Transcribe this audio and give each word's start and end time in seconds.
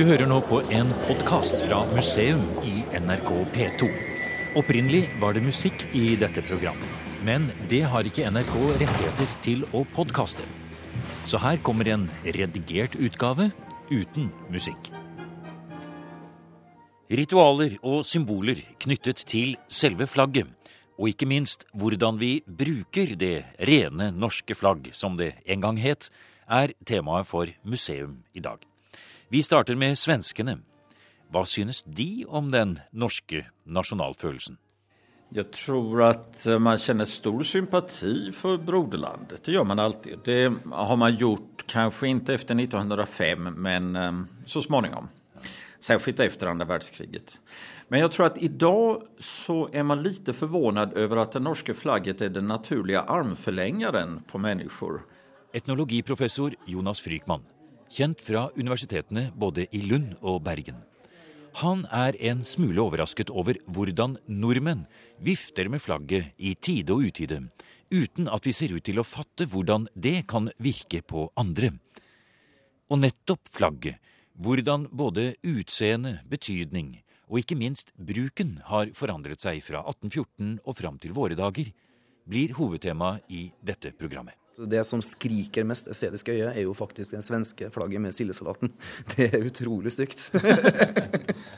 Du 0.00 0.06
hører 0.08 0.24
nå 0.24 0.38
på 0.48 0.62
en 0.72 0.88
podkast 1.04 1.58
fra 1.66 1.82
museum 1.90 2.40
i 2.64 2.78
NRK 3.02 3.30
P2. 3.52 3.88
Opprinnelig 4.56 5.02
var 5.20 5.34
det 5.36 5.42
musikk 5.44 5.82
i 5.92 6.14
dette 6.16 6.40
programmet. 6.46 6.88
Men 7.20 7.50
det 7.68 7.82
har 7.92 8.08
ikke 8.08 8.30
NRK 8.32 8.54
rettigheter 8.80 9.34
til 9.44 9.66
å 9.76 9.82
podkaste. 9.92 10.46
Så 11.28 11.36
her 11.44 11.60
kommer 11.60 11.90
en 11.92 12.06
redigert 12.24 12.96
utgave 12.96 13.50
uten 13.90 14.30
musikk. 14.48 14.88
Ritualer 17.12 17.76
og 17.82 18.00
symboler 18.08 18.64
knyttet 18.80 19.20
til 19.28 19.58
selve 19.68 20.08
flagget, 20.08 20.48
og 20.96 21.12
ikke 21.12 21.28
minst 21.28 21.68
hvordan 21.76 22.16
vi 22.24 22.38
bruker 22.48 23.18
det 23.20 23.34
rene 23.68 24.08
norske 24.16 24.56
flagg, 24.56 24.94
som 24.96 25.20
det 25.20 25.34
en 25.44 25.68
gang 25.68 25.84
het, 25.84 26.08
er 26.48 26.72
temaet 26.88 27.28
for 27.28 27.52
museum 27.68 28.22
i 28.32 28.40
dag. 28.40 28.69
Vi 29.32 29.42
starter 29.46 29.76
med 29.78 29.94
svenskene. 29.94 30.56
Hva 31.30 31.44
synes 31.46 31.84
de 31.86 32.24
om 32.26 32.48
den 32.50 32.72
norske 32.90 33.44
nasjonalfølelsen? 33.62 34.56
Jeg 35.30 35.52
tror 35.54 36.00
at 36.08 36.40
eh, 36.50 36.58
man 36.58 36.80
kjenner 36.82 37.06
stor 37.06 37.44
sympati 37.46 38.32
for 38.34 38.58
broderlandet. 38.58 39.44
Det 39.46 39.54
gjør 39.54 39.68
man 39.70 39.78
alltid. 39.78 40.24
Det 40.26 40.40
har 40.72 40.98
man 40.98 41.14
gjort 41.14 41.62
kanskje 41.70 42.10
ikke 42.10 42.40
etter 42.40 42.58
1905, 42.58 43.46
men 43.54 43.86
eh, 43.94 44.18
så 44.50 44.64
småningom. 44.66 45.06
Särskilt 45.78 46.24
efter 46.26 46.50
andra 46.50 46.66
världskriget. 46.66 47.36
Men 47.86 48.02
jeg 48.02 48.12
tror 48.16 48.32
at 48.32 48.42
i 48.42 48.50
dag 48.50 49.06
så 49.22 49.60
er 49.70 49.86
man 49.86 50.02
lite 50.02 50.34
forvånet 50.34 50.98
over 50.98 51.22
at 51.22 51.38
det 51.38 51.44
norske 51.46 51.78
flagget 51.78 52.26
er 52.26 52.34
den 52.34 52.50
naturlige 52.50 53.06
armforlengeren 53.06 54.18
på 54.26 54.42
mennesker. 54.42 55.04
Etnologiprofessor 55.54 56.58
Jonas 56.66 57.06
Frykman 57.06 57.46
kjent 57.90 58.22
fra 58.22 58.48
universitetene 58.56 59.30
både 59.34 59.66
i 59.74 59.82
Lund 59.84 60.14
og 60.22 60.42
Bergen. 60.46 60.78
Han 61.60 61.82
er 61.90 62.14
en 62.30 62.44
smule 62.46 62.78
overrasket 62.78 63.30
over 63.34 63.58
hvordan 63.66 64.16
nordmenn 64.30 64.84
vifter 65.18 65.68
med 65.68 65.82
flagget 65.82 66.30
i 66.38 66.54
tide 66.54 66.94
og 66.94 67.10
utide, 67.10 67.42
uten 67.90 68.30
at 68.30 68.46
vi 68.46 68.54
ser 68.54 68.72
ut 68.76 68.86
til 68.86 69.02
å 69.02 69.06
fatte 69.06 69.48
hvordan 69.50 69.88
det 69.94 70.28
kan 70.30 70.48
virke 70.62 71.02
på 71.02 71.26
andre. 71.40 71.72
Og 72.90 73.02
nettopp 73.02 73.50
flagget, 73.50 73.98
hvordan 74.38 74.86
både 74.94 75.34
utseende, 75.42 76.20
betydning 76.30 77.00
og 77.30 77.42
ikke 77.42 77.58
minst 77.58 77.92
bruken 77.94 78.56
har 78.66 78.90
forandret 78.96 79.42
seg 79.42 79.60
fra 79.62 79.82
1814 79.86 80.58
og 80.64 80.76
fram 80.78 80.98
til 81.02 81.14
våre 81.14 81.36
dager, 81.38 81.70
blir 82.30 82.54
hovedtema 82.58 83.16
i 83.28 83.48
dette 83.60 83.92
programmet. 83.98 84.36
Det 84.60 84.82
som 84.84 85.00
skriker 85.04 85.64
mest 85.64 85.88
estetisk 85.88 86.28
øye, 86.32 86.50
er 86.50 86.64
jo 86.66 86.74
faktisk 86.76 87.14
den 87.14 87.24
svenske 87.24 87.70
flagget 87.72 88.02
med 88.02 88.14
sildesalaten. 88.16 88.72
Det 89.14 89.30
er 89.30 89.46
utrolig 89.46 89.94
stygt. 89.94 90.30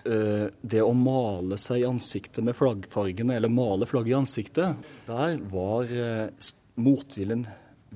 Eh, 0.02 0.48
det 0.62 0.80
å 0.82 0.92
male 0.98 1.56
seg 1.60 1.82
i 1.82 1.86
ansiktet 1.86 2.42
med 2.44 2.56
flaggfargene, 2.58 3.36
eller 3.38 3.50
male 3.52 3.86
flagget 3.86 4.12
i 4.12 4.16
ansiktet, 4.18 4.88
der 5.06 5.36
var 5.50 5.90
eh, 5.90 6.50
motviljen 6.74 7.44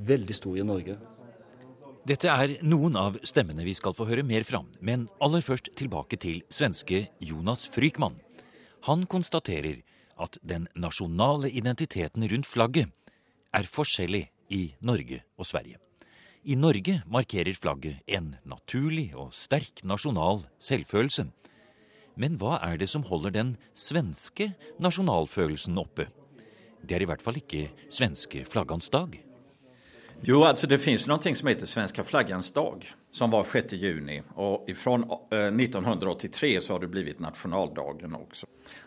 veldig 0.06 0.36
stor 0.36 0.58
i 0.58 0.66
Norge. 0.66 0.96
Dette 2.06 2.30
er 2.30 2.54
noen 2.62 2.98
av 3.00 3.18
stemmene 3.26 3.66
vi 3.66 3.74
skal 3.74 3.94
få 3.98 4.06
høre 4.06 4.22
mer 4.26 4.46
fra, 4.46 4.60
men 4.78 5.08
aller 5.22 5.42
først 5.42 5.72
tilbake 5.78 6.18
til 6.22 6.44
svenske 6.52 7.08
Jonas 7.18 7.66
Frykman. 7.74 8.14
Han 8.86 9.02
konstaterer 9.10 9.82
at 10.18 10.38
den 10.42 10.68
nasjonale 10.76 11.50
identiteten 11.50 12.24
rundt 12.30 12.48
flagget 12.48 12.92
er 13.54 13.68
forskjellig 13.68 14.26
i 14.52 14.62
Norge 14.80 15.22
og 15.36 15.48
Sverige. 15.48 15.78
I 16.46 16.54
Norge 16.54 17.00
markerer 17.10 17.56
flagget 17.58 18.02
en 18.06 18.36
naturlig 18.46 19.10
og 19.18 19.32
sterk 19.34 19.82
nasjonal 19.82 20.44
selvfølelse. 20.62 21.26
Men 22.16 22.38
hva 22.38 22.60
er 22.62 22.78
det 22.78 22.88
som 22.88 23.04
holder 23.08 23.34
den 23.34 23.56
svenske 23.74 24.52
nasjonalfølelsen 24.78 25.76
oppe? 25.82 26.06
Det 26.86 26.96
er 26.96 27.02
i 27.02 27.08
hvert 27.10 27.24
fall 27.24 27.40
ikke 27.40 27.66
svenske 27.90 28.44
flaggans 28.46 28.88
dag. 28.94 29.25
Jo, 30.20 30.44
alltså 30.44 30.66
det 30.66 30.78
finns 30.78 31.06
noe 31.06 31.34
som 31.34 31.48
heter 31.48 31.66
svenska 31.66 32.04
flaggans 32.04 32.50
dag 32.52 32.86
som 33.12 33.30
var 33.30 33.44
6 33.44 33.72
juni 33.72 34.22
og 34.34 34.70
fra 34.74 34.94
1983 34.96 36.60
så 36.60 36.72
har 36.72 36.80
det 36.80 36.88
blivit 36.88 37.20
nationaldagen 37.20 38.14
også. 38.16 38.46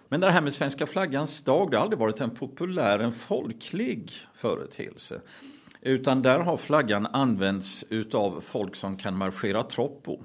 Men 0.09 0.21
det 0.21 0.31
her 0.33 0.41
med 0.41 0.53
svenska 0.53 0.87
flaggans 0.87 1.43
dag 1.43 1.71
det 1.71 1.77
har 1.77 1.83
aldrig 1.83 1.99
varit 1.99 2.21
en 2.21 2.35
populär, 2.35 2.99
en 2.99 3.11
folklig 3.11 4.11
företeelse. 4.33 5.21
Utan 5.81 6.21
der 6.21 6.39
har 6.39 6.57
flaggan 6.57 7.05
använts 7.05 7.85
av 8.13 8.41
folk 8.41 8.75
som 8.75 8.97
kan 8.97 9.17
marschera 9.17 9.63
troppo. 9.63 10.19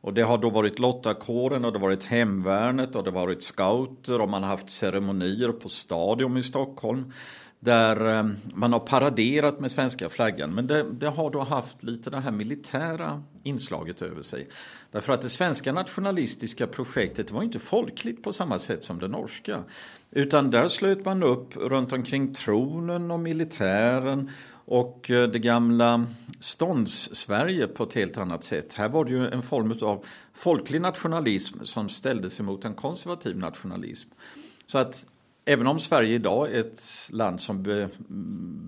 Och 0.00 0.14
det 0.14 0.22
har 0.22 0.38
då 0.38 0.50
varit 0.50 0.78
lottakåren 0.78 1.64
och 1.64 1.72
det 1.72 1.78
har 1.78 1.86
varit 1.86 2.04
hemvärnet 2.04 2.94
och 2.94 3.04
det 3.04 3.10
har 3.10 3.20
varit 3.20 3.42
scouter 3.42 4.20
och 4.20 4.28
man 4.28 4.42
har 4.42 4.50
haft 4.50 4.70
ceremonier 4.70 5.48
på 5.48 5.68
stadion 5.68 6.36
i 6.36 6.42
Stockholm 6.42 7.12
der 7.64 8.18
eh, 8.18 8.26
man 8.54 8.72
har 8.72 8.80
paraderat 8.80 9.60
med 9.60 9.70
svenska 9.70 10.08
flaggan. 10.08 10.54
Men 10.54 10.66
det, 10.66 10.82
det, 10.92 11.08
har 11.08 11.30
då 11.30 11.40
haft 11.40 11.82
lite 11.82 12.10
det 12.10 12.20
här 12.20 12.30
militära 12.30 13.22
inslaget 13.42 14.02
över 14.02 14.22
sig. 14.22 14.48
Därför 14.90 15.12
att 15.12 15.22
det 15.22 15.28
svenska 15.28 15.72
nationalistiska 15.72 16.66
projektet 16.66 17.30
var 17.30 17.42
inte 17.42 17.58
folkligt 17.58 18.22
på 18.22 18.32
samma 18.32 18.58
sätt 18.58 18.84
som 18.84 18.98
det 18.98 19.08
norska. 19.08 19.62
Utan 20.10 20.50
där 20.50 20.68
slöt 20.68 21.04
man 21.04 21.22
upp 21.22 21.56
runt 21.56 21.92
omkring 21.92 22.34
tronen 22.34 23.10
och 23.10 23.20
militären 23.20 24.30
och 24.64 25.10
eh, 25.10 25.28
det 25.28 25.38
gamla 25.38 26.06
stånds-Sverige 26.40 27.66
på 27.66 27.82
ett 27.82 27.94
helt 27.94 28.16
annat 28.16 28.44
sätt. 28.44 28.74
Här 28.74 28.88
var 28.88 29.04
det 29.04 29.10
ju 29.10 29.28
en 29.28 29.42
form 29.42 29.74
av 29.82 30.04
folklig 30.34 30.80
nationalism 30.80 31.64
som 31.64 31.88
ställdes 31.88 32.40
emot 32.40 32.64
en 32.64 32.74
konservativ 32.74 33.38
nationalism. 33.38 34.10
Så 34.66 34.78
att 34.78 35.06
Även 35.44 35.66
om 35.66 35.80
Sverige 35.80 36.14
idag 36.14 36.52
är 36.52 36.60
ett 36.60 36.82
land 37.12 37.40
som 37.40 37.62
be, 37.62 37.88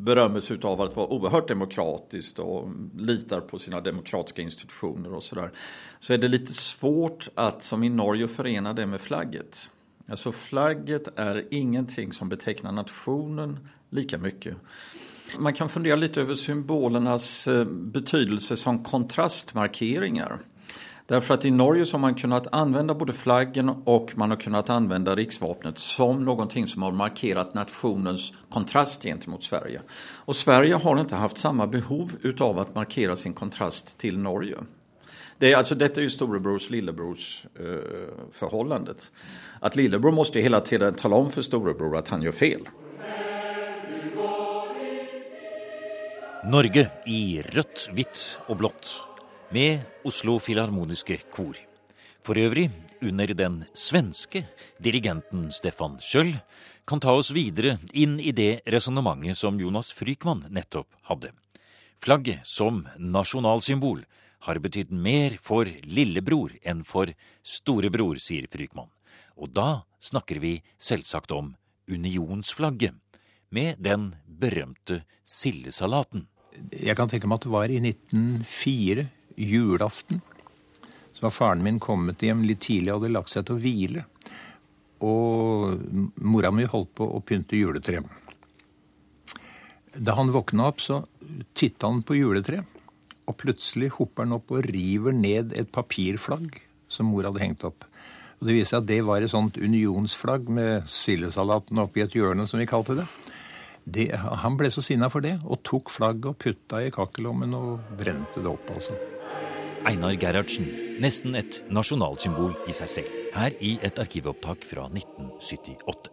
berömmer 0.04 0.66
av 0.66 0.80
att 0.80 0.96
vara 0.96 1.06
oerhört 1.06 1.48
demokratiskt 1.48 2.38
och 2.38 2.68
litar 2.96 3.40
på 3.40 3.58
sina 3.58 3.80
demokratiska 3.80 4.42
institutioner 4.42 5.14
och 5.14 5.22
sådär, 5.22 5.52
så 6.00 6.12
är 6.12 6.18
det 6.18 6.28
lite 6.28 6.52
svårt 6.52 7.28
att 7.34 7.62
som 7.62 7.82
i 7.82 7.88
Norge 7.88 8.28
förena 8.28 8.72
det 8.72 8.86
med 8.86 9.00
flagget. 9.00 9.70
Alltså 10.08 10.32
flagget 10.32 11.18
är 11.18 11.48
ingenting 11.50 12.12
som 12.12 12.28
betecknar 12.28 12.72
nationen 12.72 13.68
lika 13.90 14.18
mycket. 14.18 14.56
Man 15.38 15.54
kan 15.54 15.68
fundera 15.68 15.96
lite 15.96 16.20
över 16.20 16.34
symbolernas 16.34 17.46
eh, 17.46 17.64
betydelse 17.64 18.56
som 18.56 18.84
kontrastmarkeringar. 18.84 20.40
Därför 21.06 21.34
att 21.34 21.44
i 21.44 21.50
Norge 21.50 21.87
så 21.87 21.94
har 21.94 22.00
man 22.00 22.15
kunnat 22.15 22.47
använda 22.54 22.94
både 22.94 23.12
flaggen 23.12 23.69
och 23.84 24.12
man 24.16 24.31
har 24.31 24.37
kunnat 24.37 24.70
använda 24.70 25.15
riksvapnet 25.15 25.78
som 25.78 26.25
någonting 26.25 26.66
som 26.66 26.82
har 26.82 26.92
markerat 26.92 27.54
nationens 27.54 28.32
kontrast 28.50 29.03
gentemot 29.03 29.43
Sverige. 29.43 29.81
Och 30.25 30.37
Sverige 30.37 30.75
har 30.75 31.00
inte 31.00 31.16
haft 31.16 31.38
samma 31.38 31.66
behov 31.66 32.12
utav 32.22 32.59
att 32.59 32.75
markera 32.75 33.16
sin 33.16 33.32
kontrast 33.32 33.98
till 33.98 34.19
Norge. 34.19 34.56
Det 35.38 35.53
är, 35.53 35.56
alltså, 35.56 35.75
detta 35.75 36.00
är 36.00 36.03
ju 36.03 36.10
storebrors 36.10 36.70
lillebrors 36.70 37.47
eh, 37.54 37.64
förhållandet. 38.32 39.12
Att 39.60 39.76
lillebror 39.76 40.12
måste 40.12 40.41
hela 40.41 40.60
tiden 40.60 40.94
tala 40.94 41.16
om 41.16 41.31
för 41.31 41.43
storebror 41.43 41.97
att 41.97 42.09
han 42.09 42.22
gör 42.22 42.32
fel. 42.32 42.69
Norge 46.44 46.91
i 47.06 47.43
rødt, 47.43 47.88
hvitt 47.93 48.38
og 48.48 48.59
blått 48.60 49.13
med 49.50 49.81
Oslo 50.05 50.38
Filharmoniske 50.38 51.19
Kor. 51.32 51.56
For 52.25 52.38
øvrig 52.41 52.71
under 53.03 53.34
den 53.34 53.65
svenske 53.77 54.44
dirigenten 54.81 55.50
Stefan 55.53 55.99
Schjøll, 56.00 56.34
kan 56.87 57.00
ta 57.00 57.12
oss 57.16 57.31
videre 57.32 57.78
inn 57.97 58.19
i 58.21 58.32
det 58.37 58.65
resonnementet 58.69 59.38
som 59.41 59.60
Jonas 59.60 59.91
Frykman 59.97 60.44
nettopp 60.53 60.88
hadde. 61.09 61.32
Flagget 62.00 62.44
som 62.44 62.82
nasjonalsymbol 62.99 64.03
har 64.44 64.61
betydd 64.61 64.93
mer 64.93 65.38
for 65.41 65.69
lillebror 65.88 66.52
enn 66.62 66.82
for 66.85 67.12
storebror, 67.40 68.20
sier 68.20 68.49
Frykman. 68.52 68.90
Og 69.40 69.52
da 69.56 69.85
snakker 70.00 70.40
vi 70.43 70.58
selvsagt 70.76 71.32
om 71.32 71.55
unionsflagget, 71.88 72.94
med 73.55 73.79
den 73.79 74.08
berømte 74.26 75.05
sildesalaten. 75.23 76.26
Jeg 76.75 76.97
kan 76.99 77.11
tenke 77.11 77.29
meg 77.31 77.38
at 77.38 77.44
det 77.47 77.52
var 77.55 77.70
i 77.70 77.79
1904 77.79 79.05
julaften. 79.36 80.20
Så 81.14 81.26
var 81.26 81.34
faren 81.34 81.62
min 81.62 81.81
kommet 81.81 82.22
hjem 82.22 82.42
litt 82.46 82.64
tidlig 82.66 82.92
og 82.92 83.02
hadde 83.02 83.14
lagt 83.14 83.32
seg 83.32 83.46
til 83.46 83.56
å 83.56 83.62
hvile. 83.62 84.04
Og 85.04 85.81
mora 86.25 86.52
mi 86.54 86.66
holdt 86.69 86.94
på 86.98 87.06
å 87.06 87.22
pynte 87.25 87.58
juletreet. 87.58 88.06
Da 89.94 90.16
han 90.19 90.32
våkna 90.34 90.69
opp, 90.72 90.81
så 90.82 91.04
titta 91.54 91.86
han 91.86 92.02
på 92.02 92.16
juletreet. 92.19 92.66
Og 93.25 93.36
plutselig 93.40 93.92
hopper 93.96 94.26
han 94.26 94.36
opp 94.36 94.52
og 94.52 94.66
river 94.69 95.14
ned 95.16 95.54
et 95.56 95.70
papirflagg 95.72 96.58
som 96.92 97.08
mor 97.08 97.25
hadde 97.28 97.42
hengt 97.42 97.64
opp. 97.64 97.87
Og 98.40 98.48
Det 98.48 98.56
viser 98.58 98.75
seg 98.75 98.82
at 98.82 98.90
det 98.90 99.00
var 99.06 99.25
et 99.25 99.32
sånt 99.32 99.56
unionsflagg 99.56 100.50
med 100.52 100.90
sildesalaten 100.90 101.80
oppi 101.80 102.04
et 102.04 102.16
hjørne, 102.19 102.44
som 102.50 102.60
vi 102.60 102.69
kalte 102.69 102.98
det. 102.98 103.08
det 103.84 104.10
han 104.16 104.58
ble 104.60 104.70
så 104.72 104.84
sinna 104.84 105.08
for 105.08 105.25
det, 105.25 105.38
og 105.44 105.62
tok 105.64 105.92
flagget 105.92 106.32
og 106.34 106.38
putta 106.42 106.82
i 106.84 106.92
kakkelommen 106.92 107.54
og 107.56 107.96
brente 107.96 108.42
det 108.42 108.50
opp. 108.50 108.70
altså. 108.76 109.13
Einar 109.84 110.14
Gerhardsen, 110.16 110.64
nesten 111.04 111.34
et 111.36 111.58
nasjonalsymbol 111.69 112.54
i 112.64 112.72
seg 112.72 112.88
selv, 112.88 113.16
her 113.34 113.52
i 113.60 113.75
et 113.84 113.98
arkivopptak 114.00 114.62
fra 114.64 114.86
1978. 114.88 116.08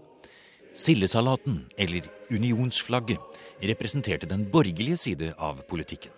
Sildesalaten, 0.75 1.61
eller 1.79 2.09
unionsflagget, 2.31 3.21
representerte 3.63 4.27
den 4.27 4.43
borgerlige 4.51 4.97
side 4.99 5.29
av 5.39 5.61
politikken. 5.69 6.11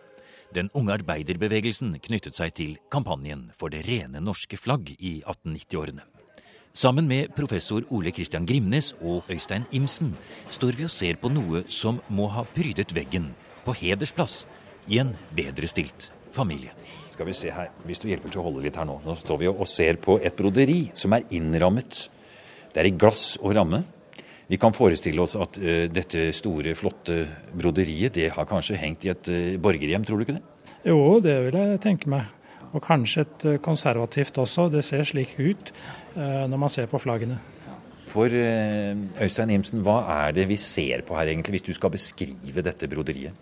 Den 0.53 0.71
unge 0.73 0.95
arbeiderbevegelsen 0.97 1.93
knyttet 2.01 2.37
seg 2.37 2.55
til 2.57 2.73
kampanjen 2.93 3.47
for 3.57 3.73
det 3.73 3.83
rene 3.85 4.21
norske 4.21 4.57
flagg 4.57 4.89
i 4.97 5.19
1890-årene. 5.21 6.07
Sammen 6.73 7.05
med 7.05 7.35
professor 7.37 7.85
Ole 7.93 8.09
Christian 8.13 8.49
Grimnes 8.49 8.95
og 8.97 9.29
Øystein 9.29 9.69
Imsen 9.77 10.15
står 10.49 10.73
vi 10.79 10.89
og 10.89 10.93
ser 10.93 11.21
på 11.21 11.29
noe 11.29 11.61
som 11.69 12.01
må 12.09 12.31
ha 12.33 12.45
prydet 12.55 12.95
veggen 12.97 13.29
på 13.61 13.77
hedersplass 13.77 14.41
i 14.89 14.97
en 15.05 15.13
bedre 15.37 15.69
stilt 15.69 16.09
familie. 16.33 16.73
Skal 17.13 17.27
vi 17.29 17.33
se 17.37 17.51
her, 17.53 17.69
Hvis 17.85 17.99
du 18.01 18.07
hjelper 18.09 18.31
til 18.33 18.41
å 18.41 18.47
holde 18.47 18.63
litt 18.63 18.77
her 18.79 18.87
nå. 18.89 18.95
Nå 19.05 19.13
står 19.19 19.43
vi 19.43 19.49
og 19.51 19.67
ser 19.69 19.99
på 20.01 20.17
et 20.17 20.33
broderi 20.33 20.87
som 20.97 21.13
er 21.13 21.27
innrammet. 21.37 22.07
Det 22.73 22.81
er 22.81 22.89
i 22.89 22.95
glass 22.97 23.35
og 23.37 23.53
ramme. 23.53 23.83
Vi 24.49 24.57
kan 24.57 24.73
forestille 24.73 25.21
oss 25.21 25.35
at 25.37 25.59
uh, 25.61 25.85
dette 25.93 26.31
store, 26.33 26.73
flotte 26.75 27.19
broderiet 27.53 28.17
det 28.17 28.31
har 28.33 28.49
kanskje 28.49 28.79
hengt 28.81 29.05
i 29.05 29.13
et 29.13 29.29
uh, 29.29 29.61
borgerhjem, 29.61 30.07
tror 30.07 30.17
du 30.17 30.25
ikke 30.25 30.39
det? 30.39 30.43
Jo, 30.89 31.19
det 31.21 31.37
vil 31.45 31.59
jeg 31.59 31.83
tenke 31.85 32.09
meg. 32.09 32.33
Og 32.73 32.81
kanskje 32.81 33.27
et 33.27 33.45
uh, 33.45 33.61
konservativt 33.61 34.41
også. 34.41 34.71
Det 34.73 34.81
ser 34.85 35.05
slik 35.05 35.37
ut 35.37 35.73
når 36.17 36.59
man 36.61 36.69
ser 36.69 36.89
på 36.89 36.99
flaggene. 37.01 37.39
For 38.05 38.29
Øystein 38.29 39.49
Imsen, 39.53 39.81
hva 39.85 40.03
er 40.27 40.35
det 40.37 40.43
vi 40.45 40.57
ser 40.61 41.01
på 41.05 41.15
her 41.17 41.31
egentlig, 41.31 41.55
hvis 41.55 41.69
du 41.69 41.73
skal 41.73 41.93
beskrive 41.93 42.61
dette 42.61 42.89
broderiet? 42.89 43.33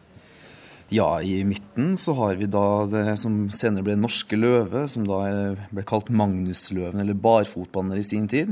Ja, 0.91 1.21
i 1.23 1.43
midten 1.47 1.93
så 1.97 2.11
har 2.17 2.35
vi 2.35 2.49
da 2.51 2.83
det 2.91 3.13
som 3.21 3.45
senere 3.55 3.85
ble 3.87 3.93
Norske 3.95 4.35
løve, 4.35 4.83
som 4.91 5.05
da 5.07 5.21
ble 5.71 5.85
kalt 5.87 6.09
Magnusløven, 6.11 6.99
eller 6.99 7.15
Barfotbanner 7.15 8.01
i 8.01 8.03
sin 8.03 8.27
tid. 8.27 8.51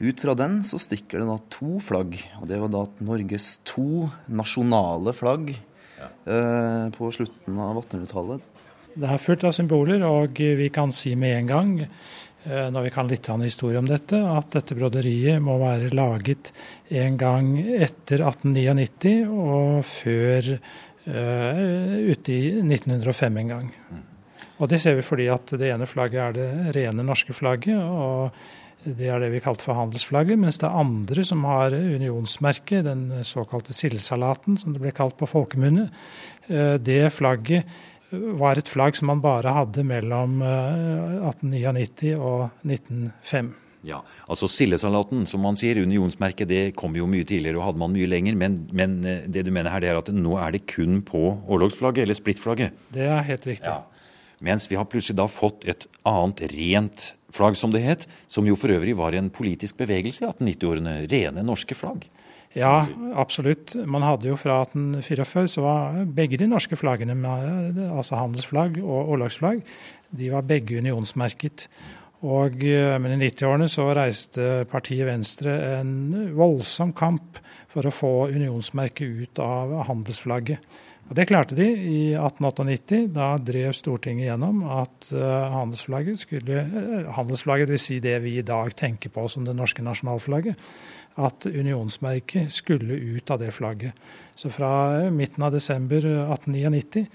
Ut 0.00 0.20
fra 0.24 0.32
den 0.36 0.62
så 0.64 0.80
stikker 0.80 1.20
det 1.20 1.28
da 1.28 1.36
to 1.52 1.76
flagg. 1.84 2.16
og 2.40 2.48
Det 2.48 2.62
var 2.62 2.72
da 2.72 2.86
Norges 3.04 3.58
to 3.68 4.08
nasjonale 4.24 5.12
flagg 5.16 5.52
ja. 5.52 6.08
eh, 6.08 6.86
på 6.96 7.10
slutten 7.12 7.60
av 7.60 7.82
1800-tallet. 7.82 8.52
Det 8.96 9.12
er 9.12 9.20
fullt 9.20 9.44
av 9.44 9.52
symboler, 9.52 10.04
og 10.08 10.40
vi 10.40 10.70
kan 10.72 10.92
si 10.96 11.12
med 11.12 11.42
en 11.42 11.52
gang, 11.52 11.72
eh, 11.84 12.66
når 12.72 12.88
vi 12.88 12.94
kan 12.96 13.12
litt 13.12 13.28
av 13.28 13.36
en 13.36 13.44
historie 13.44 13.80
om 13.80 13.88
dette, 13.88 14.16
at 14.16 14.48
dette 14.56 14.76
broderiet 14.80 15.44
må 15.44 15.58
være 15.60 15.92
laget 15.92 16.52
en 16.88 17.20
gang 17.20 17.52
etter 17.60 18.24
1899 18.24 19.16
og 19.28 19.84
før 19.84 20.54
uh, 20.56 20.85
ute 21.06 22.32
i 22.34 22.52
1905 22.58 23.36
en 23.42 23.50
gang. 23.54 23.72
Mm. 23.92 24.04
Og 24.58 24.70
det 24.72 24.80
ser 24.82 24.96
vi 24.98 25.04
fordi 25.06 25.28
at 25.30 25.52
det 25.60 25.68
ene 25.70 25.88
flagget 25.88 26.22
er 26.22 26.36
det 26.36 26.76
rene 26.76 27.04
norske 27.06 27.36
flagget. 27.36 27.78
og 27.78 28.30
det 28.86 29.08
er 29.10 29.18
det 29.18 29.32
vi 29.32 29.42
kalte 29.42 29.66
for 29.66 29.74
handelsflagget, 29.74 30.38
mens 30.38 30.60
det 30.62 30.68
er 30.68 30.78
andre 30.78 31.24
som 31.26 31.42
har 31.48 31.74
unionsmerket, 31.74 32.84
den 32.86 33.08
såkalte 33.26 33.74
sildsalaten, 33.74 34.54
som 34.60 34.76
det 34.76 34.82
ble 34.84 34.92
kalt 34.94 35.16
på 35.18 35.26
folkemunne. 35.26 35.88
Eh, 36.46 36.76
det 36.78 37.10
flagget 37.16 37.66
var 38.10 38.58
et 38.58 38.70
flagg 38.70 38.94
som 38.94 39.10
man 39.10 39.22
bare 39.24 39.56
hadde 39.56 39.82
mellom 39.82 40.38
1899 40.38 42.12
eh, 42.12 42.22
og 42.22 42.50
1905. 42.62 43.54
Ja, 43.86 44.00
altså 44.26 44.48
Sildesalaten, 44.50 45.24
som 45.30 45.44
man 45.46 45.58
sier, 45.58 45.78
unionsmerket, 45.78 46.48
det 46.50 46.62
kom 46.78 46.96
jo 46.98 47.06
mye 47.10 47.26
tidligere 47.26 47.60
og 47.60 47.68
hadde 47.68 47.82
man 47.84 47.94
mye 47.94 48.08
lenger. 48.10 48.38
Men, 48.38 48.58
men 48.74 48.96
eh, 49.06 49.26
det 49.30 49.46
du 49.46 49.52
mener 49.54 49.70
her, 49.70 49.84
det 49.84 49.92
er 49.92 50.00
at 50.00 50.10
nå 50.14 50.34
er 50.42 50.56
det 50.56 50.64
kun 50.70 51.00
på 51.06 51.22
orlogsflagget, 51.46 52.06
eller 52.06 52.18
splittflagget? 52.18 52.86
Det 52.96 53.06
er 53.06 53.22
helt 53.28 53.46
riktig. 53.46 53.70
Ja. 53.70 53.84
Mens 54.44 54.66
vi 54.68 54.76
har 54.76 54.88
plutselig 54.90 55.16
da 55.16 55.28
fått 55.30 55.64
et 55.70 55.86
annet 56.06 56.42
rent 56.52 57.12
flagg, 57.32 57.56
som 57.56 57.72
det 57.72 57.84
het, 57.84 58.06
som 58.28 58.46
jo 58.48 58.56
for 58.58 58.72
øvrig 58.74 58.96
var 58.98 59.16
en 59.16 59.30
politisk 59.32 59.78
bevegelse 59.80 60.24
i 60.24 60.28
1890-årene. 60.28 60.98
Rene 61.10 61.44
norske 61.46 61.76
flagg. 61.78 62.04
Ja, 62.56 62.80
absolutt. 63.20 63.74
Man 63.84 64.04
hadde 64.06 64.30
jo 64.30 64.36
fra 64.40 64.62
1844 64.64 65.44
så 65.52 65.64
var 65.64 65.98
begge 66.16 66.38
de 66.40 66.48
norske 66.48 66.78
flaggene, 66.80 67.16
altså 67.90 68.16
handelsflagg 68.16 68.78
og 68.80 69.12
orlogsflagg, 69.12 69.60
de 70.16 70.30
var 70.32 70.46
begge 70.48 70.80
unionsmerket. 70.80 71.66
Og, 72.24 72.62
eh, 72.64 72.96
men 73.02 73.12
i 73.12 73.28
90-årene 73.28 73.68
så 73.68 73.90
reiste 73.96 74.64
partiet 74.70 75.08
Venstre 75.08 75.52
en 75.76 76.32
voldsom 76.36 76.94
kamp 76.96 77.40
for 77.68 77.84
å 77.84 77.92
få 77.92 78.12
unionsmerket 78.32 79.20
ut 79.20 79.40
av 79.42 79.74
handelsflagget. 79.90 80.62
Og 81.06 81.14
Det 81.14 81.28
klarte 81.28 81.54
de 81.54 81.66
i 81.70 81.98
1898. 82.18 83.04
Da 83.14 83.36
drev 83.38 83.76
Stortinget 83.78 84.26
gjennom 84.26 84.64
at 84.64 85.10
uh, 85.14 85.52
handelsflagget 85.54 86.18
skulle 86.18 86.64
uh, 86.66 87.12
Handelsflagget 87.14 87.70
vil 87.70 87.78
si 87.78 88.00
det 88.02 88.16
vi 88.24 88.38
i 88.40 88.46
dag 88.46 88.74
tenker 88.74 89.12
på 89.14 89.28
som 89.30 89.44
det 89.46 89.54
norske 89.54 89.84
nasjonalflagget. 89.86 90.58
At 91.16 91.46
unionsmerket 91.46 92.50
skulle 92.52 92.98
ut 93.14 93.30
av 93.30 93.38
det 93.38 93.52
flagget. 93.54 93.94
Så 94.34 94.50
fra 94.50 95.06
midten 95.14 95.46
av 95.46 95.54
desember 95.54 96.02
1899 96.02 97.06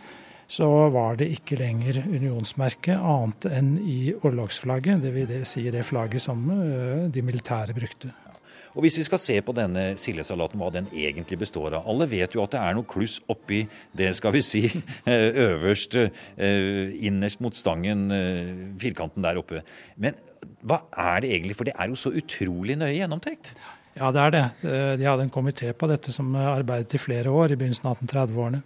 så 0.52 0.68
var 0.92 1.16
det 1.22 1.30
ikke 1.32 1.60
lenger 1.62 2.02
unionsmerket 2.04 3.00
annet 3.00 3.48
enn 3.48 3.78
i 3.80 4.12
orlogsflagget. 4.20 5.00
Det 5.06 5.14
vil 5.16 5.30
det 5.30 5.46
si 5.48 5.64
det 5.72 5.86
flagget 5.88 6.26
som 6.26 6.44
de 7.08 7.24
militære 7.24 7.78
brukte. 7.78 8.12
Og 8.72 8.86
Hvis 8.86 8.98
vi 9.02 9.04
skal 9.04 9.20
se 9.20 9.36
på 9.44 9.54
denne 9.56 9.84
sildesalaten, 10.00 10.60
hva 10.62 10.70
den 10.72 10.88
egentlig 10.96 11.42
består 11.42 11.76
av 11.76 11.88
Alle 11.92 12.08
vet 12.10 12.36
jo 12.36 12.44
at 12.44 12.54
det 12.54 12.62
er 12.62 12.78
noe 12.78 12.88
kluss 12.88 13.20
oppi 13.32 13.66
det, 13.98 14.14
skal 14.16 14.34
vi 14.36 14.44
si, 14.46 14.64
øverst, 15.48 15.98
eh, 16.00 16.96
innerst 17.04 17.44
mot 17.44 17.56
stangen, 17.56 18.08
eh, 18.16 18.54
firkanten 18.80 19.24
der 19.26 19.42
oppe. 19.42 19.66
Men 19.98 20.16
hva 20.64 20.84
er 20.96 21.22
det 21.22 21.34
egentlig? 21.36 21.58
For 21.60 21.68
det 21.68 21.76
er 21.76 21.92
jo 21.92 22.00
så 22.00 22.14
utrolig 22.16 22.80
nøye 22.80 22.96
gjennomtenkt. 22.96 23.54
Ja, 23.98 24.08
det 24.16 24.24
er 24.24 24.36
det. 24.38 24.46
Eh, 24.64 24.96
de 25.02 25.08
hadde 25.10 25.28
en 25.28 25.34
komité 25.34 25.74
på 25.76 25.90
dette 25.92 26.16
som 26.16 26.32
arbeidet 26.40 26.96
i 26.96 27.02
flere 27.02 27.34
år, 27.34 27.52
i 27.52 27.60
begynnelsen 27.60 27.92
av 27.92 28.00
1830-årene. 28.00 28.64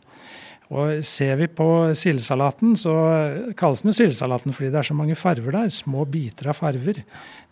Og 0.73 1.03
Ser 1.05 1.35
vi 1.37 1.47
på 1.51 1.67
sildesalaten, 1.93 2.73
så 2.79 2.93
kalles 3.57 3.83
den 3.83 3.91
jo 3.91 3.99
sildesalaten 3.99 4.55
fordi 4.55 4.71
det 4.73 4.79
er 4.81 4.87
så 4.87 4.97
mange 4.97 5.17
farver 5.19 5.53
der. 5.53 5.69
Små 5.73 6.07
biter 6.09 6.49
av 6.49 6.57
farver. 6.57 7.03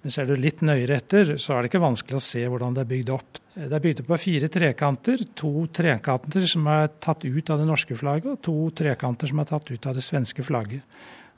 Men 0.01 0.12
ser 0.12 0.27
du 0.27 0.33
litt 0.36 0.63
nøyere 0.65 0.98
etter, 0.98 1.36
så 1.39 1.54
er 1.54 1.63
det 1.63 1.71
ikke 1.71 1.83
vanskelig 1.83 2.18
å 2.18 2.25
se 2.25 2.42
hvordan 2.50 2.74
det 2.75 2.83
er 2.83 2.89
bygd 2.89 3.12
opp. 3.13 3.39
Det 3.54 3.69
er 3.69 3.83
bygd 3.83 4.01
opp 4.04 4.15
av 4.15 4.24
fire 4.24 4.50
trekanter. 4.51 5.21
To 5.39 5.68
trekanter 5.71 6.48
som 6.50 6.68
er 6.74 6.89
tatt 7.06 7.24
ut 7.24 7.54
av 7.54 7.62
det 7.62 7.69
norske 7.69 7.98
flagget, 8.00 8.33
og 8.33 8.42
to 8.44 8.57
trekanter 8.81 9.30
som 9.30 9.44
er 9.44 9.51
tatt 9.54 9.69
ut 9.69 9.88
av 9.88 9.95
det 9.95 10.04
svenske 10.04 10.44
flagget. 10.44 10.83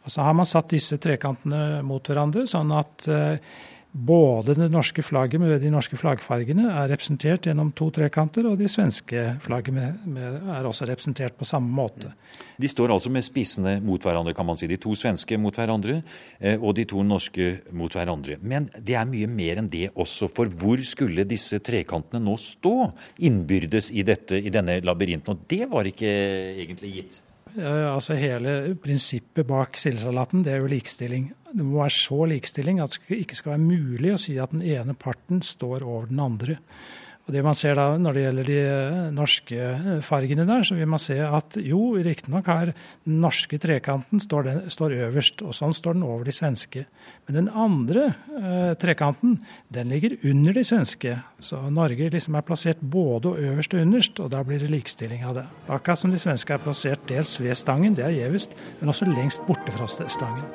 Og 0.06 0.14
Så 0.14 0.22
har 0.22 0.34
man 0.38 0.48
satt 0.48 0.72
disse 0.72 0.98
trekantene 1.02 1.82
mot 1.84 2.08
hverandre, 2.08 2.46
sånn 2.48 2.72
at 2.78 3.08
eh, 3.10 3.38
både 3.96 4.54
det 4.58 4.68
norske 4.72 5.04
flagget 5.04 5.40
med 5.40 5.62
de 5.64 5.70
norske 5.72 5.96
flaggfargene 5.96 6.68
er 6.68 6.90
representert 6.92 7.48
gjennom 7.48 7.70
to 7.78 7.88
trekanter, 7.96 8.44
og 8.50 8.58
de 8.60 8.68
svenske 8.68 9.22
med 9.72 10.18
er 10.52 10.68
også 10.68 10.88
representert 10.90 11.38
på 11.40 11.48
samme 11.48 11.72
måte. 11.72 12.12
De 12.60 12.68
står 12.68 12.92
altså 12.92 13.10
med 13.10 13.24
spissene 13.24 13.78
mot 13.84 14.02
hverandre, 14.04 14.34
kan 14.36 14.46
man 14.46 14.60
si. 14.60 14.68
De 14.68 14.78
to 14.82 14.92
svenske 15.00 15.40
mot 15.40 15.56
hverandre, 15.56 16.02
eh, 16.40 16.60
og 16.60 16.76
de 16.76 16.86
to 16.86 17.04
norske 17.04 17.62
mot 17.72 17.92
hverandre. 17.92 18.38
Men 18.42 18.68
det 18.76 18.98
er 19.00 19.08
mye 19.08 19.30
mer 19.32 19.62
enn 19.64 19.72
det 19.72 19.90
også, 19.96 20.28
for 20.28 20.52
hvor 20.52 20.82
skulle 20.84 21.28
disse 21.28 21.62
trekantene 21.64 22.20
nå 22.24 22.36
stå 22.42 22.92
innbyrdes 23.24 23.94
i, 23.96 24.04
dette, 24.04 24.36
i 24.36 24.52
denne 24.52 24.82
labyrinten? 24.84 25.32
Og 25.32 25.48
det 25.48 25.70
var 25.72 25.88
ikke 25.88 26.12
egentlig 26.66 26.94
gitt. 27.00 27.22
Altså 27.56 28.18
Hele 28.20 28.76
prinsippet 28.84 29.48
bak 29.48 29.78
sildesalaten 29.80 30.44
det 30.44 30.54
er 30.54 30.64
jo 30.64 30.72
likestilling. 30.72 31.30
Det 31.56 31.64
må 31.64 31.80
være 31.80 31.96
så 31.96 32.26
likestilling 32.28 32.82
at 32.84 32.98
det 33.08 33.22
ikke 33.24 33.38
skal 33.40 33.56
være 33.56 33.64
mulig 33.64 34.12
å 34.12 34.20
si 34.20 34.36
at 34.42 34.52
den 34.52 34.66
ene 34.66 34.96
parten 35.00 35.40
står 35.46 35.86
over 35.86 36.10
den 36.12 36.20
andre. 36.20 36.58
Og 37.26 37.34
det 37.34 37.42
man 37.46 37.58
ser 37.58 37.78
da 37.78 37.88
Når 37.98 38.14
det 38.14 38.24
gjelder 38.24 38.50
de 38.50 38.58
eh, 38.62 39.00
norske 39.16 39.58
eh, 39.58 40.02
fargene 40.06 40.46
der, 40.46 40.66
så 40.68 40.78
vil 40.78 40.90
man 40.90 41.02
se 41.02 41.18
at 41.26 41.58
jo, 41.58 41.96
riktignok 41.98 42.50
har 42.52 42.72
den 42.72 43.20
norske 43.24 43.58
trekanten 43.62 44.22
står, 44.22 44.46
den, 44.46 44.62
står, 44.70 44.98
øverst, 45.08 45.42
og 45.42 45.56
sånn 45.58 45.74
står 45.74 45.98
den 45.98 46.06
over 46.06 46.28
de 46.28 46.36
svenske. 46.36 46.86
Men 47.26 47.40
den 47.40 47.50
andre 47.50 48.08
eh, 48.14 48.72
trekanten 48.82 49.40
den 49.74 49.90
ligger 49.94 50.18
under 50.22 50.54
de 50.54 50.66
svenske. 50.68 51.18
Så 51.42 51.64
Norge 51.74 52.12
liksom 52.14 52.38
er 52.38 52.46
plassert 52.46 52.82
både 52.82 53.34
øverst 53.50 53.74
og 53.74 53.86
underst, 53.86 54.22
og 54.22 54.30
da 54.36 54.44
blir 54.46 54.62
det 54.62 54.74
likestilling 54.74 55.26
av 55.26 55.40
det. 55.40 55.48
Akkurat 55.66 56.04
som 56.04 56.14
de 56.14 56.22
svenske 56.22 56.54
er 56.54 56.62
plassert 56.62 57.10
dels 57.10 57.40
ved 57.42 57.58
stangen, 57.58 57.98
det 57.98 58.06
er 58.06 58.20
gjevest, 58.20 58.54
men 58.82 58.94
også 58.94 59.10
lengst 59.10 59.46
borte 59.50 59.74
fra 59.74 59.90
stangen. 59.90 60.46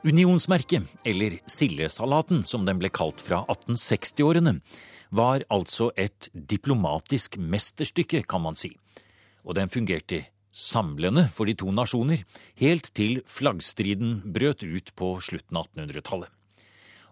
Unionsmerket, 0.00 0.82
eller 1.04 1.34
sildesalaten 1.44 2.40
som 2.48 2.64
den 2.64 2.78
ble 2.80 2.88
kalt 2.88 3.20
fra 3.20 3.42
1860-årene, 3.52 4.54
var 5.12 5.44
altså 5.52 5.90
et 5.92 6.30
diplomatisk 6.32 7.36
mesterstykke, 7.36 8.22
kan 8.24 8.40
man 8.40 8.56
si. 8.56 8.70
Og 9.44 9.58
den 9.58 9.68
fungerte 9.68 10.22
samlende 10.56 11.26
for 11.28 11.44
de 11.44 11.52
to 11.60 11.68
nasjoner, 11.68 12.24
helt 12.62 12.88
til 12.96 13.20
flaggstriden 13.28 14.22
brøt 14.32 14.64
ut 14.64 14.88
på 14.96 15.10
slutten 15.20 15.60
av 15.60 15.68
1800-tallet. 15.68 16.32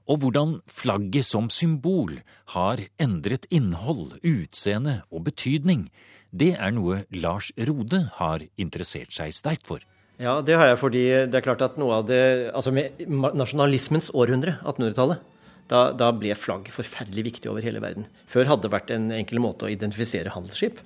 Og 0.09 0.23
hvordan 0.23 0.57
flagget 0.73 1.29
som 1.29 1.53
symbol 1.53 2.17
har 2.55 2.81
endret 2.97 3.45
innhold, 3.53 4.17
utseende 4.25 5.03
og 5.13 5.27
betydning, 5.29 5.91
det 6.33 6.55
er 6.57 6.73
noe 6.73 7.03
Lars 7.13 7.53
Rode 7.69 8.07
har 8.17 8.49
interessert 8.57 9.13
seg 9.13 9.37
sterkt 9.37 9.69
for. 9.69 9.85
Ja, 10.19 10.41
det 10.43 10.57
har 10.59 10.67
jeg 10.67 10.79
fordi 10.81 11.03
det 11.31 11.39
er 11.39 11.45
klart 11.47 11.63
at 11.63 11.77
noe 11.79 12.01
av 12.01 12.07
det 12.09 12.51
Altså 12.51 12.73
med 12.75 12.99
nasjonalismens 13.39 14.11
århundre, 14.19 14.57
1800-tallet, 14.65 15.23
da, 15.71 15.83
da, 15.95 16.09
ble 16.17 16.33
flagg 16.39 16.71
forferdelig 16.73 17.27
viktig 17.27 17.51
over 17.51 17.63
hele 17.63 17.83
verden. 17.85 18.09
Før 18.27 18.49
hadde 18.49 18.65
det 18.65 18.73
vært 18.73 18.91
en 18.95 19.11
enkel 19.15 19.39
måte 19.45 19.67
å 19.67 19.71
identifisere 19.71 20.33
handelsskip, 20.33 20.81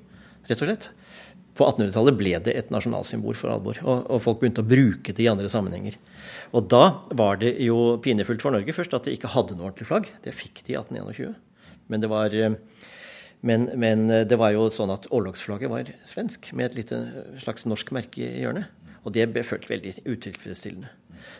rett 0.50 0.64
og 0.64 0.68
slett. 0.68 0.88
På 1.56 1.68
1800-tallet 1.68 2.18
ble 2.18 2.32
det 2.44 2.56
et 2.58 2.72
nasjonalsymbol 2.74 3.36
for 3.38 3.52
alvor, 3.54 3.78
og, 3.84 4.02
og, 4.08 4.18
folk 4.24 4.40
begynte 4.40 4.64
å 4.64 4.68
bruke 4.68 5.14
det 5.14 5.22
i 5.22 5.30
andre 5.30 5.48
sammenhenger. 5.52 5.96
Og 6.56 6.66
da 6.72 6.82
var 7.14 7.38
det 7.40 7.54
jo 7.62 8.00
pinefullt 8.02 8.42
for 8.42 8.56
Norge 8.56 8.74
først 8.74 8.96
at 8.98 9.06
de 9.06 9.14
ikke 9.14 9.30
hadde 9.32 9.54
noe 9.54 9.70
ordentlig 9.70 9.88
flagg. 9.88 10.10
Det 10.24 10.34
fikk 10.34 10.64
de 10.66 10.74
i 10.74 10.80
1821. 10.80 11.36
Men 11.92 12.02
det 12.02 12.10
var, 12.10 12.36
men, 13.46 13.68
men 13.78 14.06
det 14.28 14.40
var 14.40 14.56
jo 14.56 14.66
sånn 14.74 14.92
at 14.92 15.06
orlogsflagget 15.14 15.70
var 15.70 15.94
svensk, 16.08 16.50
med 16.58 16.72
et 16.72 16.80
lite 16.82 17.04
slags 17.44 17.68
norsk 17.70 17.94
merke 17.94 18.24
i 18.26 18.42
hjørnet. 18.42 18.81
Og 19.02 19.14
det 19.14 19.28
ble 19.32 19.44
følt 19.46 19.68
veldig 19.70 19.96
utilfredsstillende. 20.06 20.90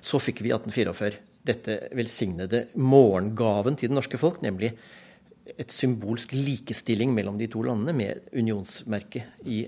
Så 0.02 0.20
fikk 0.22 0.42
vi 0.42 0.50
i 0.50 0.56
1844 0.56 1.20
dette 1.46 1.78
velsignede 1.98 2.66
morgengaven 2.78 3.74
til 3.78 3.90
det 3.90 3.96
norske 3.96 4.18
folk, 4.20 4.42
nemlig 4.44 4.72
et 5.58 5.74
symbolsk 5.74 6.34
likestilling 6.36 7.10
mellom 7.14 7.38
de 7.40 7.48
to 7.50 7.64
landene 7.66 7.94
med 7.96 8.28
unionsmerket 8.30 9.42
i 9.42 9.64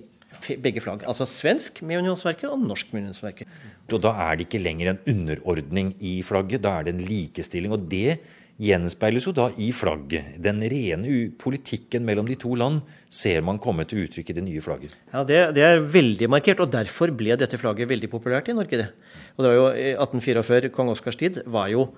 begge 0.63 0.83
flagg. 0.83 1.05
Altså 1.07 1.27
svensk 1.29 1.81
med 1.87 2.03
unionsmerket 2.03 2.51
og 2.51 2.63
norsk 2.63 2.93
med 2.93 3.07
unionsmerket. 3.07 3.51
Og 3.91 4.01
da 4.03 4.15
er 4.27 4.39
det 4.39 4.49
ikke 4.49 4.63
lenger 4.63 4.93
en 4.93 5.03
underordning 5.11 5.93
i 6.03 6.17
flagget, 6.27 6.63
da 6.65 6.79
er 6.79 6.87
det 6.87 6.95
en 6.95 7.05
likestilling. 7.07 7.75
Og 7.75 7.87
det 7.91 8.19
gjenspeiles 8.63 9.27
jo 9.27 9.33
da 9.35 9.49
i 9.59 9.71
flagget. 9.75 10.37
Den 10.43 10.63
rene 10.71 11.29
politikken 11.41 12.05
mellom 12.07 12.29
de 12.29 12.37
to 12.39 12.55
land 12.59 12.83
ser 13.11 13.43
man 13.47 13.59
komme 13.63 13.87
til 13.89 14.05
uttrykk 14.05 14.31
i 14.31 14.37
det 14.37 14.45
nye 14.47 14.63
flagget. 14.63 14.95
Ja, 15.13 15.25
det, 15.27 15.41
det, 15.57 15.65
er 15.67 15.83
veldig 15.83 16.31
markert, 16.31 16.63
og 16.63 16.73
derfor 16.75 17.11
ble 17.17 17.35
dette 17.41 17.59
flagget 17.59 17.91
veldig 17.91 18.11
populært 18.13 18.51
i 18.51 18.57
Norge. 18.57 18.85
det. 18.85 18.91
Og 19.35 19.45
det 19.45 19.51
var 19.51 19.59
jo 19.59 19.71
1844, 19.73 20.75
kong 20.75 20.93
Oskars 20.95 21.19
tid, 21.19 21.43
var 21.51 21.71
jo, 21.73 21.89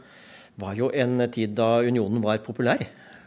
var 0.57 0.79
jo 0.79 0.89
en 0.95 1.27
tid 1.33 1.57
da 1.59 1.83
unionen 1.85 2.25
var 2.25 2.41
populær. 2.45 2.87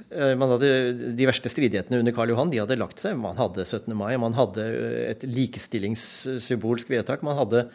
Eh, 0.09 0.33
man 0.33 0.55
hadde 0.55 1.13
De 1.17 1.27
verste 1.29 1.51
stridighetene 1.53 1.99
under 2.01 2.15
Karl 2.15 2.31
Johan 2.33 2.49
de 2.49 2.61
hadde 2.63 2.79
lagt 2.81 3.01
seg. 3.01 3.17
Man 3.21 3.37
hadde 3.37 3.65
17. 3.65 3.93
mai, 3.97 4.15
man 4.17 4.37
hadde 4.37 4.65
et 5.05 5.25
likestillingssymbolsk 5.27 6.89
vedtak. 6.89 7.21
Man 7.25 7.37
hadde 7.37 7.67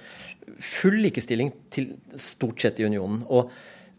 full 0.58 0.98
likestilling 1.04 1.54
til 1.70 1.94
stort 2.18 2.58
sett 2.62 2.82
i 2.82 2.88
unionen. 2.88 3.22
Og 3.30 3.54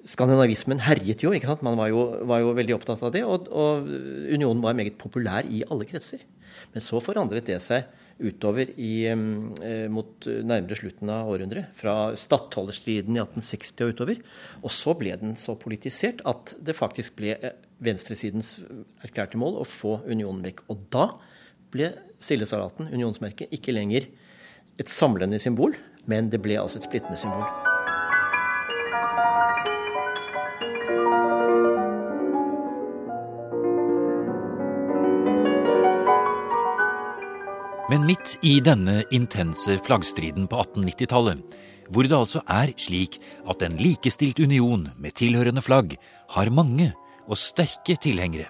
skandinavismen 0.05 0.81
herjet 0.85 1.23
jo. 1.25 1.33
ikke 1.33 1.49
sant? 1.49 1.65
Man 1.65 1.77
var 1.79 1.91
jo, 1.91 2.05
var 2.29 2.41
jo 2.43 2.55
veldig 2.57 2.77
opptatt 2.77 3.03
av 3.05 3.13
det. 3.15 3.25
Og, 3.25 3.49
og, 3.49 3.85
unionen 4.31 4.63
var 4.63 4.77
meget 4.77 4.99
populær 5.01 5.47
i 5.47 5.63
alle 5.69 5.87
kretser. 5.89 6.23
Men 6.73 6.83
så 6.83 7.01
forandret 7.03 7.47
det 7.47 7.59
seg 7.63 7.87
utover 8.15 8.69
i, 8.79 9.07
eh, 9.11 9.87
mot 9.91 10.23
nærmere 10.23 10.77
slutten 10.79 11.11
av 11.11 11.31
århundret. 11.33 11.73
Fra 11.75 12.13
stattholderstriden 12.15 13.17
i 13.17 13.23
1860 13.23 13.87
og 13.87 13.95
utover. 13.95 14.21
Og 14.63 14.71
så 14.71 14.95
ble 14.97 15.17
den 15.19 15.35
så 15.39 15.57
politisert 15.59 16.23
at 16.27 16.55
det 16.63 16.77
faktisk 16.77 17.17
ble 17.19 17.35
eh, 17.35 17.57
venstresidens 17.83 18.59
erklærte 19.03 19.39
mål 19.41 19.59
å 19.61 19.67
få 19.67 19.99
unionen 20.07 20.45
vekk. 20.47 20.67
Og 20.71 20.87
da 20.93 21.09
ble 21.75 21.91
sildesalaten, 22.21 22.87
unionsmerket, 22.93 23.51
ikke 23.51 23.75
lenger 23.75 24.07
et 24.79 24.91
samlende 24.91 25.39
symbol, 25.43 25.75
men 26.07 26.29
det 26.31 26.43
ble 26.43 26.59
altså 26.61 26.79
et 26.79 26.87
splittende 26.87 27.19
symbol. 27.19 27.74
Men 37.95 38.09
midt 38.09 38.33
i 38.43 38.57
denne 38.59 39.05
intense 39.15 39.77
flaggstriden 39.85 40.49
på 40.51 40.57
1890-tallet, 40.59 41.53
hvor 41.87 42.03
det 42.03 42.17
altså 42.17 42.41
er 42.51 42.73
slik 42.75 43.21
at 43.47 43.63
en 43.63 43.77
likestilt 43.79 44.41
union 44.43 44.83
med 44.99 45.15
tilhørende 45.15 45.63
flagg 45.63 45.93
har 46.33 46.51
mange 46.51 46.89
og 47.23 47.39
sterke 47.39 47.95
tilhengere, 47.95 48.49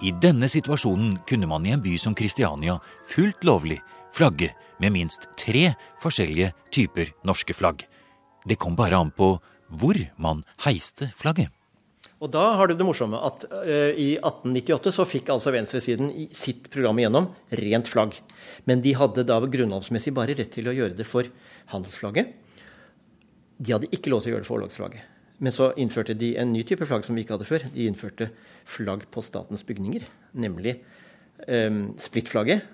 i 0.00 0.14
denne 0.24 0.48
situasjonen 0.48 1.18
kunne 1.28 1.50
man 1.52 1.68
i 1.68 1.74
en 1.76 1.84
by 1.84 1.98
som 2.00 2.16
Kristiania 2.16 2.78
fullt 3.12 3.44
lovlig 3.44 3.76
flagge 4.16 4.54
med 4.80 4.96
minst 4.96 5.28
tre 5.36 5.74
forskjellige 6.00 6.54
typer 6.72 7.12
norske 7.28 7.52
flagg. 7.52 7.84
Det 8.48 8.56
kom 8.56 8.78
bare 8.78 8.96
an 9.04 9.12
på 9.12 9.34
hvor 9.68 10.00
man 10.16 10.40
heiste 10.64 11.12
flagget. 11.20 11.52
Og 12.18 12.30
da 12.34 12.44
har 12.58 12.66
du 12.66 12.74
det 12.74 12.86
morsomme 12.86 13.18
at 13.22 13.44
uh, 13.52 13.92
i 13.94 14.16
1898 14.18 14.94
så 14.96 15.06
fikk 15.06 15.30
altså 15.30 15.52
venstresiden 15.54 16.10
i 16.10 16.26
sitt 16.34 16.66
program 16.72 16.98
igjennom 16.98 17.28
rent 17.60 17.90
flagg. 17.90 18.16
Men 18.66 18.82
de 18.82 18.94
hadde 18.98 19.26
da 19.28 19.38
grunnlovsmessig 19.38 20.14
bare 20.16 20.34
rett 20.38 20.50
til 20.56 20.70
å 20.70 20.74
gjøre 20.74 20.98
det 20.98 21.06
for 21.06 21.30
handelsflagget. 21.70 22.32
De 23.58 23.74
hadde 23.74 23.90
ikke 23.94 24.10
lov 24.10 24.24
til 24.24 24.32
å 24.32 24.36
gjøre 24.36 24.46
det 24.46 24.50
for 24.50 24.58
orlogsflagget. 24.58 25.14
Men 25.38 25.54
så 25.54 25.70
innførte 25.78 26.16
de 26.18 26.32
en 26.42 26.50
ny 26.50 26.64
type 26.66 26.86
flagg 26.88 27.06
som 27.06 27.14
vi 27.14 27.22
ikke 27.22 27.36
hadde 27.36 27.46
før. 27.46 27.68
De 27.70 27.86
innførte 27.86 28.32
flagg 28.66 29.04
på 29.14 29.22
statens 29.22 29.62
bygninger, 29.66 30.02
nemlig 30.34 30.80
um, 31.46 31.92
splittflagget, 32.02 32.66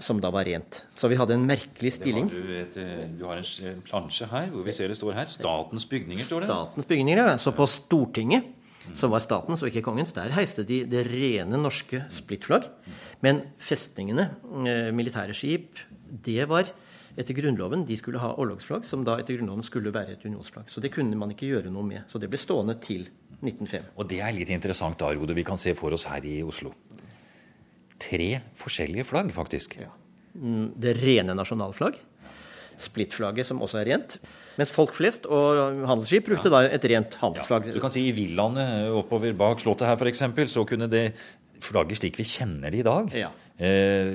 som 0.00 0.20
da 0.22 0.30
var 0.32 0.48
rent. 0.48 0.82
Så 0.96 1.10
vi 1.12 1.18
hadde 1.20 1.36
en 1.36 1.44
merkelig 1.44 1.92
stilling. 1.98 2.30
Har 2.32 2.46
du, 2.48 2.54
et, 2.62 2.78
du, 3.18 3.24
har 3.28 3.42
en 3.42 3.82
plansje 3.84 4.28
her 4.30 4.48
hvor 4.54 4.64
vi 4.64 4.72
ser 4.76 4.88
det 4.88 4.96
står 4.96 5.18
her. 5.18 5.28
Statens 5.28 5.84
bygninger, 5.90 6.24
står 6.24 6.46
det. 6.46 6.48
Statens 6.48 6.88
bygninger, 6.88 7.20
ja. 7.20 7.36
Så 7.42 7.52
på 7.56 7.68
Stortinget 7.68 8.54
som 8.96 9.12
var 9.12 9.22
statens 9.24 9.62
og 9.62 9.70
ikke 9.70 9.84
kongens, 9.86 10.14
der 10.16 10.32
heiste 10.36 10.64
de 10.66 10.82
det 10.88 11.04
rene 11.08 11.60
norske 11.60 12.04
splittflagg. 12.12 12.68
Men 13.24 13.42
festningene, 13.58 14.30
eh, 14.64 14.90
militære 14.94 15.34
skip, 15.36 15.80
det 16.08 16.48
var 16.48 16.70
etter 17.18 17.34
Grunnloven 17.34 17.84
de 17.86 17.96
skulle 17.98 18.20
ha 18.22 18.34
orlogsflagg, 18.38 18.84
som 18.86 19.02
da 19.04 19.16
etter 19.18 19.36
Grunnloven 19.36 19.66
skulle 19.66 19.92
være 19.94 20.14
et 20.14 20.24
unionsflagg. 20.24 20.68
Så 20.70 20.80
det 20.80 20.92
kunne 20.94 21.18
man 21.18 21.32
ikke 21.34 21.50
gjøre 21.50 21.72
noe 21.74 21.86
med. 21.86 22.06
Så 22.06 22.20
det 22.22 22.30
ble 22.30 22.38
stående 22.38 22.78
til 22.80 23.08
1905. 23.42 23.90
Og 23.96 24.08
det 24.10 24.20
er 24.22 24.34
litt 24.34 24.52
interessant, 24.54 24.98
da, 24.98 25.10
Rode. 25.14 25.34
Vi 25.34 25.46
kan 25.46 25.58
se 25.58 25.74
for 25.78 25.94
oss 25.94 26.06
her 26.10 26.24
i 26.26 26.40
Oslo. 26.46 26.72
Tre 27.98 28.30
forskjellige 28.58 29.06
flagg, 29.08 29.32
faktisk. 29.34 29.78
Ja. 29.82 29.90
Mm, 30.38 30.74
det 30.78 30.94
rene 31.00 31.34
nasjonalflagg. 31.34 31.98
Splittflagget, 32.82 33.48
som 33.48 33.62
også 33.64 33.80
er 33.82 33.92
rent. 33.92 34.18
Mens 34.58 34.72
folk 34.74 34.94
flest 34.96 35.26
og 35.30 35.82
handelsskip 35.86 36.26
brukte 36.30 36.50
ja. 36.50 36.54
da 36.56 36.76
et 36.78 36.86
rent 36.90 37.18
handelsflagg. 37.20 37.70
Ja. 37.70 37.76
Du 37.76 37.82
kan 37.82 37.94
si 37.94 38.08
I 38.08 38.14
villaene 38.16 38.64
oppover 38.98 39.36
bak 39.38 39.62
Slottet 39.62 39.90
her 39.90 39.98
f.eks. 40.00 40.24
så 40.52 40.64
kunne 40.68 40.90
det 40.90 41.12
flagget 41.64 42.00
slik 42.00 42.18
vi 42.18 42.26
kjenner 42.26 42.70
det 42.70 42.82
i 42.82 42.86
dag, 42.86 43.14
ja. 43.18 43.30
eh, 43.58 44.12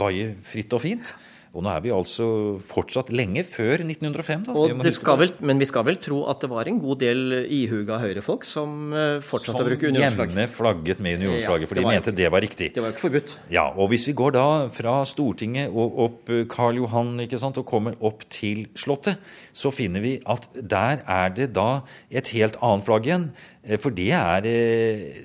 vaie 0.00 0.32
fritt 0.44 0.72
og 0.76 0.84
fint. 0.84 1.12
Og 1.56 1.64
nå 1.64 1.70
er 1.72 1.80
vi 1.80 1.92
altså 1.94 2.26
fortsatt 2.68 3.08
lenge 3.14 3.40
før 3.48 3.80
1905. 3.80 4.42
da. 4.48 4.54
Vi 4.84 4.92
vel, 5.22 5.30
men 5.48 5.60
vi 5.62 5.68
skal 5.68 5.86
vel 5.88 5.96
tro 6.04 6.20
at 6.28 6.42
det 6.44 6.50
var 6.52 6.68
en 6.68 6.80
god 6.82 7.00
del 7.00 7.38
ihuga 7.44 7.96
høyrefolk 8.02 8.44
som 8.44 8.92
eh, 8.92 9.22
fortsatte 9.24 9.56
som 9.56 9.64
å 9.64 9.68
bruke 9.70 9.88
unionsflagg. 9.88 10.34
Som 10.34 10.40
gjerne 10.42 10.52
flagget 10.52 11.00
med 11.04 11.22
unionsflagget, 11.22 11.64
ja, 11.64 11.70
for 11.70 11.80
de 11.80 11.86
mente 11.88 12.12
ikke, 12.12 12.18
det 12.20 12.28
var 12.34 12.44
riktig. 12.44 12.68
Det 12.74 12.84
var 12.84 12.92
jo 12.92 12.96
ikke 12.96 13.04
forbudt. 13.06 13.34
Ja, 13.54 13.64
og 13.72 13.88
hvis 13.94 14.04
vi 14.10 14.14
går 14.20 14.34
da 14.36 14.46
fra 14.74 14.98
Stortinget 15.08 15.72
og 15.72 16.02
opp 16.04 16.34
eh, 16.34 16.44
Karl 16.52 16.82
Johan 16.82 17.14
ikke 17.24 17.40
sant, 17.40 17.60
og 17.62 17.68
kommer 17.70 17.96
opp 18.04 18.26
til 18.34 18.66
Slottet, 18.78 19.16
så 19.56 19.72
finner 19.74 20.04
vi 20.04 20.18
at 20.28 20.50
der 20.52 21.00
er 21.08 21.32
det 21.32 21.48
da 21.56 21.80
et 22.12 22.28
helt 22.36 22.60
annet 22.60 22.86
flagg 22.86 23.08
igjen. 23.08 23.30
Eh, 23.64 23.80
for 23.80 23.96
det 23.96 24.10
er 24.12 24.50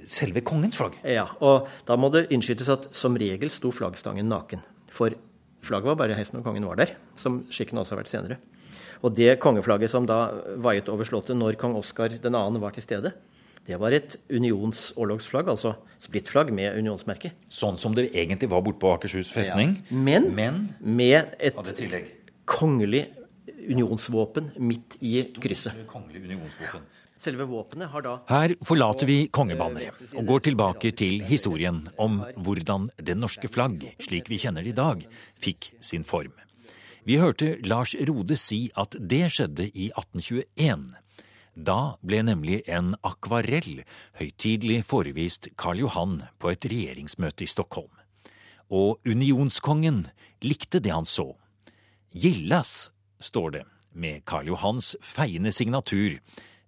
selve 0.08 0.46
kongens 0.48 0.80
flagg. 0.80 0.96
Ja, 1.03 1.27
og 1.44 1.68
da 1.89 2.00
må 2.00 2.13
det 2.15 2.30
innskytes 2.32 2.72
at 2.72 2.89
som 2.96 3.20
regel 3.20 3.51
sto 3.51 3.75
flaggstangen 3.75 4.32
naken. 4.32 4.63
For 4.94 5.12
Flagget 5.63 5.93
var 5.93 6.00
bare 6.03 6.17
heisen 6.17 6.38
når 6.38 6.46
kongen 6.46 6.67
var 6.67 6.79
der, 6.82 6.96
som 7.20 7.43
skikken 7.53 7.79
også 7.79 7.96
har 7.96 8.03
vært 8.03 8.12
senere. 8.12 8.39
Og 9.03 9.15
det 9.15 9.38
kongeflagget 9.43 9.91
som 9.91 10.08
da 10.08 10.25
vaiet 10.63 10.89
over 10.91 11.08
Slottet 11.08 11.39
når 11.39 11.58
kong 11.60 11.75
Oskar 11.79 12.13
2. 12.24 12.32
var 12.63 12.75
til 12.75 12.86
stede, 12.86 13.13
det 13.63 13.79
var 13.79 13.96
et 13.96 14.17
unionsorlogsflagg, 14.27 15.48
altså 15.48 15.74
splittflagg 16.03 16.51
med 16.55 16.75
unionsmerke. 16.75 17.32
Sånn 17.48 17.79
som 17.79 17.96
det 17.96 18.10
egentlig 18.12 18.50
var 18.51 18.63
borte 18.65 18.82
på 18.82 18.91
Akershus 18.91 19.32
festning, 19.32 19.77
ja. 19.88 20.00
men, 20.03 20.27
men, 20.36 20.58
med 20.84 21.32
et 21.39 21.55
kongelig 22.50 23.05
unionsvåpen 23.70 24.51
midt 24.60 24.98
i 25.01 25.22
krysset. 25.39 25.77
Selve 27.24 27.46
våpenet 27.48 27.91
har 27.93 28.03
da 28.03 28.13
Her 28.27 28.55
forlater 28.65 29.08
vi 29.08 29.17
kongebanneret 29.32 30.15
og 30.17 30.25
går 30.27 30.48
tilbake 30.50 30.91
til 30.98 31.22
historien 31.24 31.84
om 32.01 32.20
hvordan 32.36 32.89
det 32.98 33.15
norske 33.15 33.48
flagg, 33.48 33.86
slik 34.01 34.32
vi 34.32 34.41
kjenner 34.41 34.65
det 34.65 34.74
i 34.74 34.79
dag, 34.79 35.05
fikk 35.39 35.72
sin 35.79 36.03
form. 36.03 36.34
Vi 37.03 37.20
hørte 37.20 37.58
Lars 37.67 37.93
Rode 38.08 38.36
si 38.39 38.70
at 38.79 38.96
det 39.00 39.25
skjedde 39.36 39.67
i 39.67 39.89
1821. 39.91 40.86
Da 41.53 41.96
ble 42.01 42.22
nemlig 42.25 42.62
en 42.72 42.93
akvarell 43.05 43.84
høytidelig 44.17 44.82
forevist 44.89 45.51
Karl 45.60 45.84
Johan 45.84 46.22
på 46.39 46.53
et 46.53 46.65
regjeringsmøte 46.65 47.46
i 47.46 47.51
Stockholm. 47.51 47.91
Og 48.74 49.03
unionskongen 49.05 50.08
likte 50.41 50.82
det 50.82 50.96
han 50.96 51.05
så. 51.05 51.34
Gillas, 52.10 52.89
står 53.24 53.56
det, 53.58 53.63
med 53.94 54.25
Karl 54.25 54.51
Johans 54.51 54.96
feiende 55.01 55.51
signatur, 55.51 56.20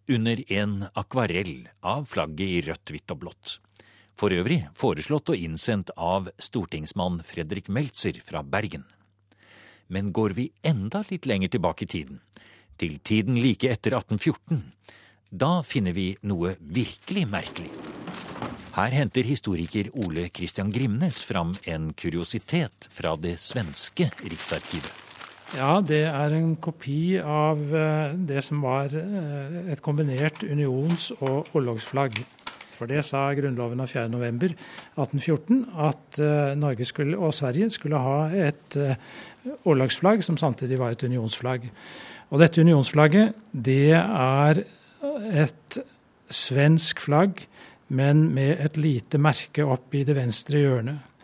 under 0.08 0.42
en 0.54 0.84
akvarell 0.94 1.68
av 1.82 2.06
flagget 2.06 2.48
i 2.48 2.62
rødt, 2.68 2.92
hvitt 2.94 3.14
og 3.14 3.22
blått. 3.24 3.56
For 4.16 4.32
øvrig 4.32 4.62
foreslått 4.78 5.34
og 5.34 5.42
innsendt 5.42 5.92
av 5.98 6.30
stortingsmann 6.40 7.20
Fredrik 7.28 7.68
Meltzer 7.68 8.22
fra 8.24 8.44
Bergen. 8.44 8.86
Men 9.88 10.14
går 10.14 10.38
vi 10.38 10.52
enda 10.64 11.04
litt 11.10 11.26
lenger 11.26 11.52
tilbake 11.58 11.86
i 11.86 11.92
tiden, 11.98 12.22
til 12.78 13.00
tiden 13.00 13.38
like 13.40 13.70
etter 13.72 13.98
1814, 13.98 14.62
da 15.32 15.62
finner 15.64 15.96
vi 15.96 16.14
noe 16.28 16.56
virkelig 16.60 17.26
merkelig. 17.28 17.72
Her 18.76 18.92
henter 18.92 19.24
historiker 19.24 19.88
Ole 20.04 20.28
Christian 20.36 20.72
Grimnes 20.76 21.22
fram 21.24 21.56
en 21.64 21.94
kuriositet 21.96 22.90
fra 22.92 23.16
det 23.16 23.38
svenske 23.40 24.10
riksarkivet. 24.20 25.05
Ja, 25.54 25.78
det 25.86 26.02
er 26.10 26.34
en 26.34 26.56
kopi 26.58 27.20
av 27.22 27.60
eh, 27.70 28.16
det 28.18 28.42
som 28.44 28.64
var 28.66 28.90
eh, 28.98 29.60
et 29.72 29.84
kombinert 29.86 30.42
unions- 30.44 31.12
og 31.20 31.52
orlogsflagg. 31.56 32.18
For 32.76 32.90
det 32.92 33.06
sa 33.08 33.30
Grunnloven 33.38 33.80
av 33.80 33.92
4.11.1814 33.94 35.62
at 35.86 36.20
eh, 36.20 36.56
Norge 36.60 36.90
skulle, 36.90 37.20
og 37.22 37.38
Sverige 37.38 37.70
skulle 37.72 38.02
ha 38.02 38.18
et 38.34 38.80
orlogsflagg 39.70 40.26
som 40.26 40.40
samtidig 40.42 40.82
var 40.82 40.96
et 40.96 41.06
unionsflagg. 41.06 41.70
Og 42.34 42.42
dette 42.42 42.66
unionsflagget, 42.66 43.38
det 43.54 43.94
er 43.94 44.66
et 45.46 45.78
svensk 46.34 47.06
flagg 47.06 47.46
men 47.94 48.30
med 48.34 48.62
et 48.64 48.78
lite 48.82 49.20
merke 49.22 49.66
opp 49.66 49.94
i 49.94 50.04
det 50.08 50.16
venstre 50.18 50.62
hjørnet. 50.62 51.15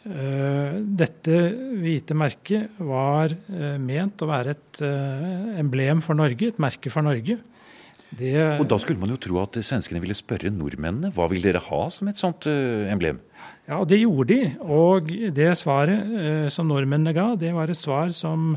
Eh, 0.00 0.76
dette 0.80 1.38
hvite 1.76 2.16
merket 2.16 2.78
var 2.80 3.34
eh, 3.52 3.76
ment 3.76 4.22
å 4.24 4.28
være 4.30 4.54
et 4.54 4.80
eh, 4.86 5.58
emblem 5.60 6.00
for 6.04 6.16
Norge, 6.16 6.48
et 6.48 6.62
merke 6.62 6.92
for 6.92 7.04
Norge. 7.04 7.36
Det, 8.10 8.32
og 8.58 8.64
Da 8.66 8.78
skulle 8.80 8.98
man 8.98 9.12
jo 9.12 9.20
tro 9.22 9.36
at 9.42 9.60
svenskene 9.62 10.00
ville 10.02 10.16
spørre 10.18 10.50
nordmennene 10.50 11.12
hva 11.14 11.28
vil 11.30 11.44
dere 11.44 11.60
ha 11.62 11.82
som 11.94 12.08
et 12.10 12.18
sånt 12.18 12.48
emblem? 12.48 13.20
Ja, 13.68 13.76
og 13.76 13.86
det 13.92 14.00
gjorde 14.00 14.32
de. 14.32 14.48
Og 14.66 15.12
det 15.36 15.52
svaret 15.60 16.48
som 16.50 16.66
nordmennene 16.66 17.14
ga, 17.14 17.28
det 17.38 17.52
var 17.54 17.70
et 17.70 17.78
svar 17.78 18.10
som 18.16 18.56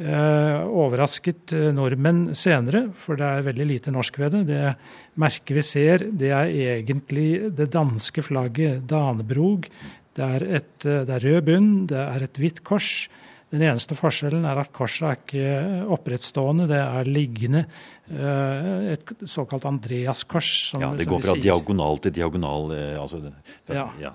overrasket 0.00 1.52
nordmenn 1.76 2.34
senere, 2.36 2.86
for 3.00 3.16
det 3.20 3.24
er 3.24 3.46
veldig 3.48 3.66
lite 3.68 3.92
norsk 3.92 4.20
ved 4.20 4.36
det. 4.36 4.42
Det 4.52 5.16
merket 5.20 5.56
vi 5.56 5.64
ser, 5.64 6.04
det 6.12 6.30
er 6.36 6.52
egentlig 6.76 7.30
det 7.56 7.70
danske 7.72 8.24
flagget 8.24 8.84
Danebrog. 8.88 9.68
Det 10.20 10.28
er, 10.28 10.46
et, 10.60 10.76
eh, 10.84 11.02
det 11.08 11.16
er 11.16 11.26
rød 11.26 11.42
bunn, 11.48 11.72
det 11.90 12.04
er 12.04 12.28
et 12.28 12.40
hvitt 12.42 12.62
kors. 12.66 13.08
Den 13.50 13.64
eneste 13.66 13.96
forskjellen 13.98 14.44
er 14.46 14.60
at 14.62 14.70
korset 14.70 15.06
er 15.08 15.16
ikke 15.18 15.46
opprettstående, 15.96 16.68
det 16.70 16.78
er 16.78 17.08
liggende. 17.10 17.64
Et 18.06 19.10
såkalt 19.26 19.66
Andreas-kors. 19.66 20.50
Ja, 20.78 20.92
det 20.94 21.08
går 21.10 21.24
fra 21.24 21.34
diagonal 21.34 21.98
til 22.04 22.14
diagonal. 22.14 22.70
Altså, 23.02 23.18
ja. 23.74 23.88
ja. 23.98 24.12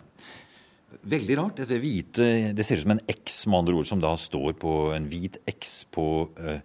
Veldig 1.06 1.38
rart. 1.38 1.60
Dette 1.60 1.78
hvite 1.82 2.28
Det 2.56 2.66
ser 2.66 2.80
ut 2.80 2.86
som 2.86 2.96
en 2.96 3.04
X, 3.12 3.44
med 3.50 3.60
andre 3.60 3.78
ord, 3.82 3.90
som 3.90 4.02
da 4.02 4.14
står 4.18 4.56
på 4.62 4.74
en 4.96 5.10
hvit 5.12 5.38
X 5.52 5.84
på 5.94 6.08
uh, 6.40 6.60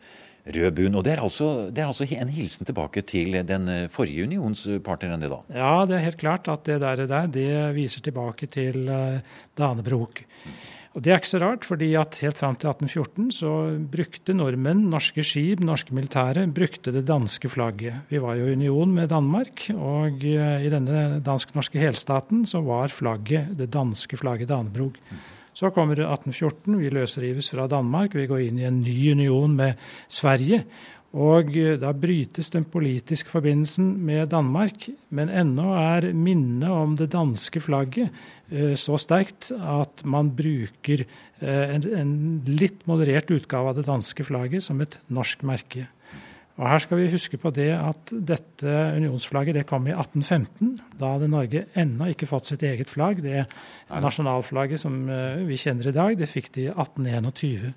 rød 0.47 0.73
bunn. 0.77 0.99
Og 0.99 1.05
det 1.07 1.15
er, 1.17 1.23
altså, 1.25 1.71
det 1.71 1.83
er, 1.85 1.91
altså, 1.91 2.09
en 2.09 2.33
hilsen 2.35 2.69
tilbake 2.69 3.03
til 3.03 3.41
den 3.47 3.69
eh, 3.69 3.87
forrige 3.93 4.27
unionspartneren, 4.29 5.21
det 5.21 5.33
da? 5.33 5.41
Ja, 5.55 5.75
det 5.87 5.99
er 5.99 6.09
helt 6.09 6.21
klart 6.21 6.49
at 6.49 6.65
det 6.69 6.81
der, 6.83 7.07
der 7.07 7.31
det 7.31 7.51
viser 7.77 8.05
tilbake 8.05 8.47
til 8.47 8.85
Danebrok. 8.87 9.51
Danebrog. 9.61 10.23
Mm. 10.45 10.61
Og 10.91 11.05
Det 11.05 11.13
er 11.13 11.21
ikke 11.21 11.31
så 11.31 11.39
rart, 11.39 11.67
fordi 11.69 11.93
at 11.95 12.17
helt 12.19 12.39
fram 12.41 12.57
til 12.59 12.67
1814 12.73 13.29
så 13.37 13.51
brukte 13.93 14.35
nordmenn, 14.35 14.89
norske 14.91 15.23
skip, 15.23 15.63
norske 15.63 15.95
militære, 15.95 16.49
brukte 16.51 16.91
det 16.91 17.05
danske 17.07 17.47
flagget. 17.53 18.11
Vi 18.11 18.19
var 18.19 18.35
jo 18.35 18.49
i 18.49 18.57
union 18.59 18.91
med 18.97 19.13
Danmark, 19.13 19.69
og 19.77 20.19
eh, 20.27 20.65
i 20.67 20.73
denne 20.73 21.21
dansk-norske 21.23 21.79
helstaten 21.79 22.43
så 22.43 22.65
var 22.67 22.91
flagget 22.91 23.55
det 23.61 23.71
danske 23.71 24.19
flagget 24.19 24.51
Danebrog. 24.51 24.99
Så 25.57 25.73
kommer 25.75 25.99
1814, 25.99 26.79
vi 26.79 26.93
løsrives 26.95 27.51
fra 27.53 27.67
Danmark, 27.71 28.15
vi 28.15 28.29
går 28.31 28.47
inn 28.47 28.61
i 28.61 28.69
en 28.69 28.81
ny 28.85 28.97
union 29.13 29.55
med 29.57 29.81
Sverige. 30.09 30.65
Og 31.11 31.51
eh, 31.59 31.79
da 31.81 31.91
brytes 31.91 32.53
den 32.55 32.69
politiske 32.71 33.31
forbindelsen 33.33 33.97
med 34.07 34.31
Danmark, 34.31 34.87
men 35.11 35.33
ennå 35.33 35.73
er 35.75 36.13
minnet 36.15 36.71
om 36.71 36.95
det 36.99 37.11
danske 37.17 37.63
flagget 37.65 38.15
Eh, 38.51 38.75
så 38.75 38.99
sterkt 38.99 39.53
at 39.55 40.03
man 40.11 40.33
bruker 40.35 41.05
eh, 41.05 41.77
en, 41.77 42.15
litt 42.49 42.83
moderert 42.91 43.31
utgave 43.31 43.71
av 43.71 43.79
det 43.79 43.87
danske 43.87 44.27
flagget 44.27 44.67
som 44.67 44.83
et 44.83 44.99
norsk 45.15 45.45
merke. 45.47 45.87
Og 46.61 46.69
Her 46.69 46.83
skal 46.85 46.99
vi 47.01 47.09
huske 47.09 47.39
på 47.41 47.51
det 47.57 47.71
at 47.73 48.11
dette 48.13 48.73
unionsflagget 48.99 49.57
det 49.57 49.69
kom 49.69 49.87
i 49.89 49.95
1815. 49.95 50.75
Da 51.01 51.15
hadde 51.15 51.31
Norge 51.33 51.63
ennå 51.73 52.11
ikke 52.13 52.29
fått 52.29 52.51
sitt 52.51 52.65
eget 52.69 52.91
flagg. 52.93 53.23
Det 53.25 53.47
nasjonalflagget 53.89 54.83
som 54.83 55.07
eh, 55.09 55.41
vi 55.49 55.57
kjenner 55.57 55.89
i 55.89 55.95
dag, 55.97 56.19
det 56.21 56.29
fikk 56.29 56.53
de 56.59 56.67
i 56.67 56.75
1821. 56.75 57.73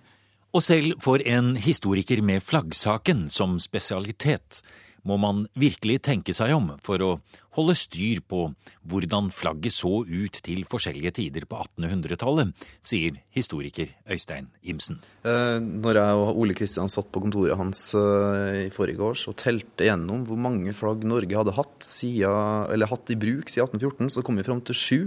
Og 0.53 0.61
selv 0.61 0.99
for 1.01 1.23
en 1.23 1.55
historiker 1.55 2.19
med 2.21 2.43
flaggsaken 2.43 3.29
som 3.31 3.55
spesialitet 3.63 4.59
må 5.07 5.17
man 5.21 5.45
virkelig 5.59 5.99
tenke 6.07 6.35
seg 6.35 6.53
om 6.55 6.71
for 6.83 7.03
å 7.03 7.09
holde 7.57 7.75
styr 7.77 8.21
på 8.25 8.47
hvordan 8.89 9.29
flagget 9.35 9.75
så 9.75 10.01
ut 10.07 10.39
til 10.45 10.63
forskjellige 10.69 11.13
tider 11.19 11.45
på 11.49 11.59
1800-tallet, 11.61 12.53
sier 12.83 13.19
historiker 13.35 13.91
Øystein 14.09 14.49
Imsen. 14.63 15.01
Eh, 15.27 15.59
når 15.61 15.99
jeg 15.99 16.21
og 16.23 16.41
Ole 16.43 16.57
Kristian 16.57 16.91
satt 16.91 17.11
på 17.13 17.21
kontoret 17.23 17.59
hans 17.59 17.85
eh, 17.99 18.63
i 18.65 18.71
forrige 18.73 19.05
års 19.05 19.27
og 19.29 19.37
telte 19.43 19.87
gjennom 19.89 20.25
hvor 20.27 20.39
mange 20.39 20.73
flagg 20.77 21.05
Norge 21.07 21.37
hadde 21.37 21.55
hatt, 21.59 21.77
siden, 21.85 22.87
hatt 22.89 23.13
i 23.13 23.19
bruk 23.19 23.51
siden 23.51 23.69
1814, 23.77 24.15
så 24.17 24.25
kom 24.25 24.39
vi 24.39 24.47
fram 24.47 24.63
til 24.65 24.79
sju. 24.79 24.99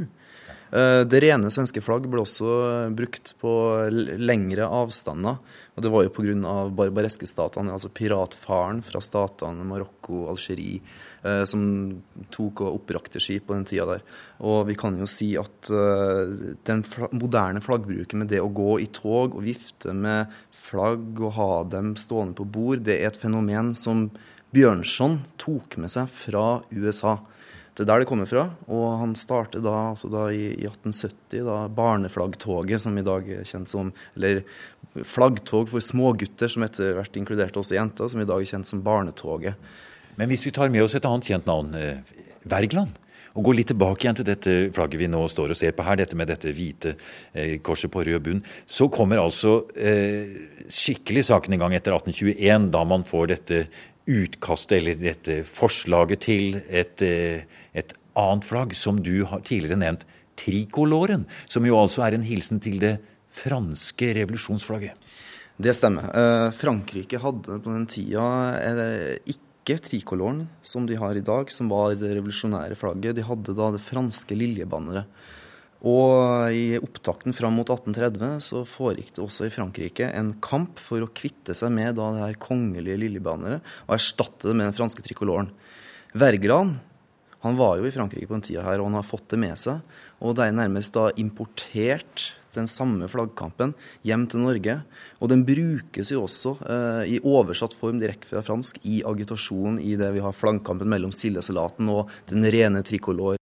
Eh, 0.71 1.03
det 1.07 1.21
rene 1.23 1.51
svenske 1.53 1.83
flagg 1.85 2.09
ble 2.11 2.25
også 2.25 2.51
brukt 2.97 3.35
på 3.41 3.53
lengre 4.19 4.67
avstander. 4.67 5.39
Og 5.77 5.85
det 5.85 5.93
var 5.93 6.07
jo 6.07 6.13
pga. 6.17 6.55
barbareske 6.73 7.29
statene, 7.29 7.73
altså 7.73 7.91
piratfaren 7.93 8.83
fra 8.83 9.01
statene 9.05 9.67
Marokko, 9.69 10.27
Algerie, 10.33 10.81
eh, 11.23 11.45
som 11.45 12.03
tok 12.31 12.65
og 12.65 12.81
opprakte 12.81 13.21
skip 13.21 13.47
på 13.47 13.55
den 13.55 13.67
tida 13.69 13.87
der. 13.87 14.03
Og 14.41 14.67
vi 14.67 14.75
kan 14.75 14.99
jo 14.99 15.07
si 15.07 15.37
at 15.37 15.71
eh, 15.71 16.57
den 16.67 16.85
moderne 17.13 17.63
flaggbruken 17.63 18.25
med 18.25 18.33
det 18.33 18.41
å 18.43 18.51
gå 18.51 18.81
i 18.81 18.87
tog 18.91 19.37
og 19.37 19.45
vifte 19.45 19.95
med 19.95 20.33
flagg 20.51 21.21
og 21.21 21.37
ha 21.37 21.53
dem 21.77 21.95
stående 21.97 22.35
på 22.41 22.49
bord, 22.49 22.83
det 22.83 22.99
er 22.99 23.13
et 23.13 23.21
fenomen 23.21 23.75
som 23.75 24.09
Bjørnson 24.57 25.21
tok 25.37 25.77
med 25.77 25.93
seg 25.93 26.09
fra 26.09 26.63
USA. 26.73 27.19
Det 27.77 27.85
er 27.85 27.91
der 27.91 28.03
det 28.03 28.09
kommer 28.09 28.29
fra. 28.29 28.47
Og 28.73 28.85
han 29.03 29.13
startet 29.19 29.65
da, 29.65 29.75
altså 29.93 30.09
da 30.13 30.27
i, 30.33 30.49
i 30.55 30.65
1870 30.65 31.45
da 31.45 31.59
barneflaggtoget, 31.77 32.81
som 32.81 32.97
i 32.97 33.05
dag 33.05 33.29
er 33.29 33.49
kjent 33.49 33.69
som 33.69 33.93
Eller 34.17 34.43
flaggtog 35.05 35.69
for 35.69 35.85
smågutter, 35.85 36.49
som 36.49 36.65
etter 36.65 36.95
hvert 36.97 37.19
inkluderte 37.21 37.61
også 37.61 37.77
jenter, 37.77 38.09
som 38.09 38.23
i 38.23 38.29
dag 38.29 38.41
er 38.41 38.49
kjent 38.49 38.69
som 38.69 38.81
Barnetoget. 38.85 39.59
Men 40.17 40.31
hvis 40.31 40.47
vi 40.47 40.55
tar 40.57 40.73
med 40.73 40.87
oss 40.87 40.97
et 40.97 41.05
annet 41.05 41.29
kjent 41.29 41.49
navn, 41.51 41.75
eh, 41.77 41.99
Wergeland, 42.49 42.95
og 43.37 43.45
går 43.45 43.59
litt 43.59 43.69
tilbake 43.69 44.07
igjen 44.07 44.17
til 44.17 44.25
dette 44.25 44.53
flagget 44.73 45.01
vi 45.03 45.11
nå 45.13 45.21
står 45.29 45.53
og 45.53 45.59
ser 45.59 45.75
på 45.77 45.85
her, 45.85 45.99
dette 46.01 46.17
med 46.17 46.31
dette 46.31 46.55
hvite 46.57 46.95
eh, 47.35 47.59
korset 47.61 47.93
på 47.93 48.07
rød 48.07 48.23
bunn, 48.25 48.41
så 48.65 48.89
kommer 48.89 49.21
altså 49.21 49.59
eh, 49.77 50.33
skikkelig 50.73 51.27
saken 51.29 51.53
i 51.53 51.61
gang 51.61 51.77
etter 51.77 51.93
1821, 51.99 52.71
da 52.73 52.85
man 52.89 53.05
får 53.05 53.29
dette 53.35 53.61
utkastet, 54.07 54.79
eller 54.81 54.99
dette 55.01 55.41
forslaget 55.49 56.23
til 56.27 56.61
et, 56.69 57.03
eh, 57.03 57.43
et 57.75 57.93
annet 58.17 58.47
flagg, 58.47 58.75
som 58.75 59.01
du 59.03 59.25
har 59.25 59.41
tidligere 59.41 59.79
nevnt, 59.79 60.07
trikoloren, 60.37 61.27
som 61.47 61.65
jo 61.67 61.79
altså 61.81 62.05
er 62.07 62.15
en 62.15 62.27
hilsen 62.27 62.61
til 62.61 62.79
det 62.79 62.99
franske 63.33 64.13
revolusjonsflagget. 64.17 64.95
Det 65.57 65.73
stemmer. 65.73 66.11
Eh, 66.13 66.51
Frankrike 66.53 67.21
hadde 67.21 67.59
på 67.65 67.73
den 67.73 67.87
tida 67.89 68.27
eh, 68.61 69.17
ikke 69.33 69.79
trikoloren 69.83 70.45
som 70.63 70.87
de 70.87 70.99
har 71.01 71.17
i 71.17 71.25
dag, 71.25 71.51
som 71.51 71.71
var 71.73 71.97
det 71.97 72.13
revolusjonære 72.19 72.77
flagget. 72.77 73.17
De 73.17 73.25
hadde 73.25 73.57
da 73.57 73.71
det 73.75 73.83
franske 73.83 74.37
liljebanneret. 74.37 75.09
Og 75.87 76.51
i 76.57 76.79
opptakten 76.81 77.37
fram 77.37 77.55
mot 77.61 77.69
1830 77.71 78.41
så 78.43 78.65
foregikk 78.67 79.13
det 79.15 79.23
også 79.23 79.47
i 79.47 79.53
Frankrike 79.55 80.09
en 80.19 80.33
kamp 80.43 80.81
for 80.83 81.05
å 81.05 81.13
kvitte 81.15 81.55
seg 81.55 81.71
med 81.75 81.95
da 81.99 82.09
det 82.15 82.25
her 82.25 82.41
kongelige 82.43 82.99
liljebanneret 83.05 83.77
og 83.87 83.95
erstatte 83.95 84.51
det 84.51 84.57
med 84.57 84.67
den 84.71 84.77
franske 84.77 85.05
trikoloren. 85.07 85.53
Wergeland 86.17 86.81
han 87.47 87.59
var 87.59 87.77
jo 87.79 87.87
i 87.87 87.93
Frankrike 87.95 88.27
på 88.27 88.35
den 88.35 88.43
tida 88.43 88.65
her, 88.67 88.81
og 88.81 88.89
han 88.89 88.99
har 88.99 89.07
fått 89.07 89.29
det 89.31 89.39
med 89.39 89.55
seg. 89.61 89.85
Og 90.25 90.35
det 90.35 90.49
er 90.49 90.57
nærmest 90.57 90.97
da 90.97 91.11
importert 91.21 92.33
den 92.57 92.67
samme 92.71 93.07
flaggkampen 93.13 93.75
hjem 94.09 94.25
til 94.33 94.43
Norge. 94.43 94.79
Og 95.21 95.31
den 95.31 95.45
brukes 95.47 96.11
jo 96.11 96.25
også 96.25 96.57
eh, 96.65 97.03
i 97.15 97.21
oversatt 97.21 97.77
form 97.77 98.01
direkte 98.03 98.33
fra 98.33 98.43
fransk 98.43 98.81
i 98.89 99.03
agitasjon 99.07 99.79
i 99.79 99.95
det 100.01 100.11
vi 100.17 100.25
har 100.25 100.35
flaggkampen 100.35 100.91
mellom 100.91 101.15
sildesalaten 101.15 101.93
og 101.93 102.11
den 102.33 102.49
rene 102.51 102.83
trikolor. 102.87 103.37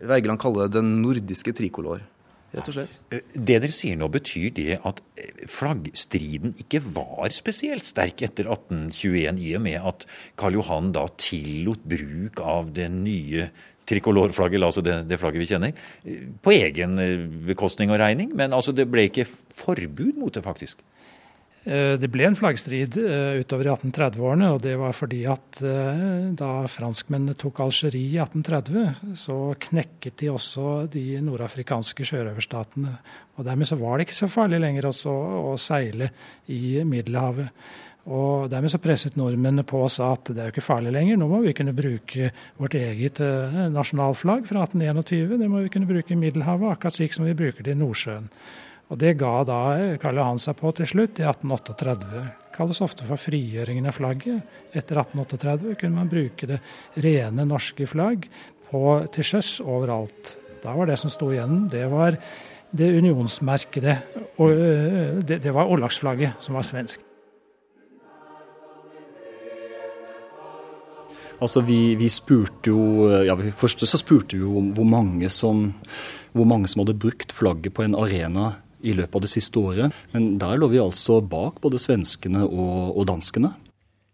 Wergeland 0.00 0.40
kaller 0.40 0.68
det 0.68 0.80
den 0.80 0.98
nordiske 1.02 1.54
trikolor. 1.56 2.02
rett 2.50 2.66
og 2.66 2.74
slett. 2.74 2.94
Eh, 3.14 3.20
det 3.34 3.60
dere 3.62 3.74
sier 3.74 3.98
nå, 3.98 4.08
betyr 4.10 4.50
det 4.56 4.80
at 4.82 4.98
eh, 5.20 5.44
flaggstriden 5.46 6.56
ikke 6.58 6.80
var 6.82 7.30
spesielt 7.30 7.86
sterk 7.86 8.24
etter 8.26 8.48
1821, 8.50 9.38
i 9.38 9.52
og 9.54 9.62
med 9.62 9.78
at 9.92 10.06
Karl 10.40 10.58
Johan 10.58 10.90
da 10.96 11.04
tillot 11.14 11.84
bruk 11.86 12.42
av 12.42 12.72
det 12.74 12.88
nye 12.90 13.46
trikolorflagget, 13.90 14.62
altså 14.66 14.82
det, 14.82 14.96
det, 15.10 15.18
flagget 15.22 15.44
vi 15.44 15.50
kjenner, 15.52 15.86
eh, 16.02 16.26
på 16.42 16.56
egen 16.56 16.98
bekostning 17.46 17.94
og 17.94 18.02
regning. 18.02 18.34
Men 18.34 18.56
altså, 18.56 18.74
det 18.74 18.88
ble 18.90 19.06
ikke 19.06 19.28
forbud 19.30 20.18
mot 20.18 20.34
det, 20.34 20.42
faktisk? 20.42 20.82
Eh, 21.64 21.98
det 22.00 22.08
ble 22.08 22.24
en 22.24 22.36
flaggstrid 22.38 22.94
eh, 23.02 23.40
utover 23.42 23.68
i 23.68 23.72
1830-årene, 23.74 24.46
og 24.54 24.62
det 24.64 24.78
var 24.80 24.94
fordi 24.96 25.20
at 25.28 25.60
eh, 25.60 26.30
da 26.32 26.64
franskmennene 26.72 27.36
tok 27.36 27.60
Algerie 27.66 28.14
i 28.14 28.16
1830, 28.16 29.12
så 29.20 29.36
knekket 29.68 30.16
de 30.22 30.30
også 30.32 30.70
de 30.94 31.04
nordafrikanske 31.24 32.06
sjørøverstatene. 32.08 32.94
Og 33.36 33.44
dermed 33.44 33.68
så 33.68 33.76
var 33.80 33.98
det 33.98 34.08
ikke 34.08 34.22
så 34.22 34.30
farlig 34.32 34.62
lenger 34.62 34.88
også 34.88 35.12
å 35.52 35.52
seile 35.60 36.08
i 36.48 36.80
Middelhavet. 36.88 37.52
Og 38.10 38.48
dermed 38.48 38.72
så 38.72 38.80
presset 38.80 39.18
nordmennene 39.20 39.66
på 39.68 39.82
og 39.84 39.92
sa 39.92 40.14
at 40.14 40.32
det 40.32 40.40
er 40.40 40.48
jo 40.48 40.54
ikke 40.54 40.64
farlig 40.64 40.94
lenger, 40.96 41.20
nå 41.20 41.28
må 41.28 41.42
vi 41.44 41.52
kunne 41.54 41.76
bruke 41.76 42.30
vårt 42.56 42.78
eget 42.80 43.20
nasjonalflagg 43.74 44.48
fra 44.48 44.64
1821. 44.64 45.36
Det 45.36 45.50
må 45.52 45.60
vi 45.66 45.74
kunne 45.76 45.90
bruke 45.92 46.16
i 46.16 46.18
Middelhavet, 46.18 46.72
akkurat 46.72 46.96
slik 46.96 47.12
som 47.14 47.28
vi 47.28 47.36
bruker 47.36 47.68
det 47.68 47.76
i 47.76 47.80
Nordsjøen. 47.82 48.32
Og 48.90 48.98
Det 48.98 49.14
ga 49.18 49.32
da 49.46 49.60
Karl 50.02 50.18
Johan 50.18 50.40
seg 50.42 50.56
på 50.58 50.72
til 50.74 50.88
slutt, 50.90 51.20
i 51.22 51.26
1838. 51.26 52.08
Det 52.10 52.54
kalles 52.56 52.80
ofte 52.82 53.06
for 53.06 53.20
frigjøringen 53.22 53.86
av 53.86 53.94
flagget. 53.94 54.42
Etter 54.74 54.98
1838 55.04 55.76
kunne 55.78 56.00
man 56.00 56.10
bruke 56.10 56.48
det 56.50 56.58
rene 56.98 57.46
norske 57.46 57.86
flagg 57.86 58.26
på, 58.70 58.80
til 59.14 59.26
sjøs 59.26 59.60
overalt. 59.62 60.34
Da 60.64 60.74
var 60.74 60.90
det 60.90 60.98
som 61.00 61.12
sto 61.12 61.30
igjen, 61.30 61.68
det 61.70 61.84
var 61.92 62.18
det 62.70 62.88
unionsmerkede. 62.98 63.94
Og 64.42 64.58
det, 65.26 65.38
det 65.44 65.54
var 65.54 65.70
Ollagsflagget, 65.70 66.42
som 66.42 66.58
var 66.58 66.66
svensk. 66.66 67.06
Altså, 71.40 71.62
vi, 71.64 71.94
vi, 71.96 72.10
spurte 72.12 72.68
jo 72.68 73.06
ja, 73.24 73.32
Først 73.56 73.86
så 73.86 73.96
spurte 73.96 74.36
vi 74.36 74.42
jo 74.42 74.60
hvor 74.74 74.84
mange, 74.84 75.30
som, 75.32 75.70
hvor 76.34 76.44
mange 76.44 76.68
som 76.68 76.82
hadde 76.82 76.98
brukt 77.00 77.32
flagget 77.32 77.72
på 77.72 77.86
en 77.86 77.96
arena 77.96 78.50
i 78.82 78.94
løpet 78.96 79.16
av 79.16 79.24
det 79.26 79.32
siste 79.32 79.60
året. 79.60 79.96
Men 80.14 80.36
der 80.40 80.60
lå 80.60 80.70
vi 80.72 80.82
altså 80.82 81.20
bak 81.20 81.60
både 81.64 81.80
svenskene 81.82 82.44
og, 82.46 82.96
og 82.96 83.08
danskene. 83.10 83.54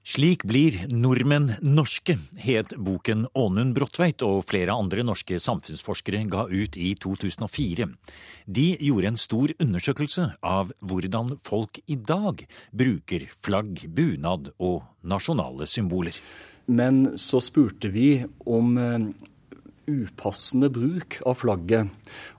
Slik 0.07 0.44
blir 0.46 0.76
nordmenn 0.94 1.48
norske, 1.66 2.14
het 2.38 2.76
boken 2.79 3.24
Ånund 3.35 3.74
Bråttveit 3.74 4.22
og 4.22 4.44
flere 4.46 4.76
andre 4.79 5.02
norske 5.02 5.40
samfunnsforskere 5.42 6.20
ga 6.31 6.44
ut 6.46 6.79
i 6.79 6.92
2004. 6.94 7.88
De 8.46 8.66
gjorde 8.87 9.11
en 9.11 9.18
stor 9.18 9.50
undersøkelse 9.59 10.29
av 10.46 10.70
hvordan 10.79 11.35
folk 11.42 11.81
i 11.90 11.98
dag 11.98 12.44
bruker 12.70 13.26
flagg, 13.35 13.83
bunad 13.90 14.52
og 14.62 14.85
nasjonale 15.02 15.66
symboler. 15.66 16.14
Men 16.70 17.16
så 17.18 17.42
spurte 17.42 17.90
vi 17.90 18.20
om 18.46 18.79
eh, 18.79 19.11
upassende 19.90 20.70
bruk 20.70 21.18
av 21.26 21.38
flagget. 21.42 21.90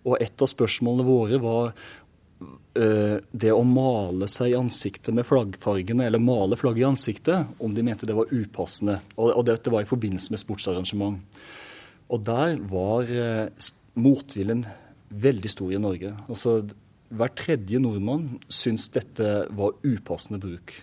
Og 0.08 0.16
et 0.24 0.40
av 0.40 0.56
spørsmålene 0.56 1.08
våre 1.08 1.44
var 1.44 1.76
det 2.78 3.50
å 3.50 3.64
male 3.66 4.28
seg 4.30 4.52
i 4.52 4.58
ansiktet 4.58 5.16
med 5.16 5.26
flaggfargene, 5.26 6.06
eller 6.06 6.22
male 6.22 6.58
flagget 6.60 6.84
i 6.84 6.86
ansiktet, 6.86 7.56
om 7.58 7.74
de 7.74 7.86
mente 7.86 8.06
det 8.06 8.14
var 8.14 8.30
upassende. 8.30 9.00
Og, 9.18 9.40
dette 9.48 9.74
var 9.74 9.82
i 9.82 9.90
forbindelse 9.90 10.34
med 10.34 10.42
sportsarrangement. 10.44 11.40
Og 12.14 12.22
der 12.28 12.60
var 12.70 13.10
eh, 13.10 13.72
motviljen 13.98 14.66
veldig 15.10 15.52
stor 15.52 15.74
i 15.74 15.82
Norge. 15.82 16.14
Altså, 16.28 16.60
hver 17.08 17.34
tredje 17.40 17.80
nordmann 17.82 18.38
syns 18.52 18.90
dette 18.94 19.48
var 19.56 19.76
upassende 19.84 20.40
bruk. 20.44 20.76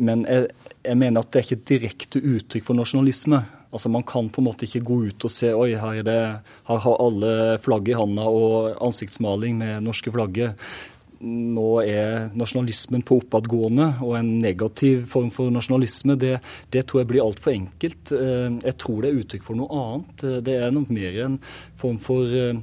Men 0.00 0.24
jeg, 0.28 0.48
jeg 0.84 0.98
mener 0.98 1.22
at 1.22 1.30
det 1.30 1.40
er 1.40 1.46
ikke 1.46 1.58
et 1.60 1.70
direkte 1.72 2.22
uttrykk 2.24 2.68
for 2.68 2.78
nasjonalisme. 2.78 3.42
Altså 3.72 3.90
Man 3.92 4.04
kan 4.08 4.30
på 4.32 4.40
en 4.40 4.48
måte 4.48 4.64
ikke 4.64 4.84
gå 4.86 5.00
ut 5.10 5.24
og 5.28 5.32
se 5.32 5.50
oi, 5.52 5.74
her, 5.76 6.02
det, 6.06 6.20
her 6.68 6.84
har 6.84 7.02
alle 7.04 7.32
flagget 7.60 7.92
i 7.92 7.98
handa 7.98 8.24
og 8.28 8.78
ansiktsmaling 8.86 9.58
med 9.60 9.84
norske 9.84 10.12
flagget 10.14 10.56
nå 11.18 11.66
er 11.82 12.28
nasjonalismen 12.38 13.02
på 13.06 13.18
oppadgående, 13.22 13.88
og 14.06 14.14
en 14.18 14.30
negativ 14.42 15.06
form 15.10 15.32
for 15.34 15.50
nasjonalisme, 15.50 16.14
det, 16.20 16.36
det 16.72 16.84
tror 16.86 17.02
jeg 17.02 17.10
blir 17.10 17.24
altfor 17.24 17.54
enkelt. 17.54 18.12
Eh, 18.14 18.48
jeg 18.62 18.78
tror 18.78 19.02
det 19.02 19.10
er 19.10 19.20
uttrykk 19.22 19.46
for 19.48 19.58
noe 19.58 19.82
annet. 19.82 20.24
Eh, 20.24 20.38
det 20.46 20.56
er 20.62 20.74
noe 20.74 20.94
mer 20.94 21.20
en 21.26 21.38
form 21.80 21.98
for 22.02 22.30
eh, 22.30 22.60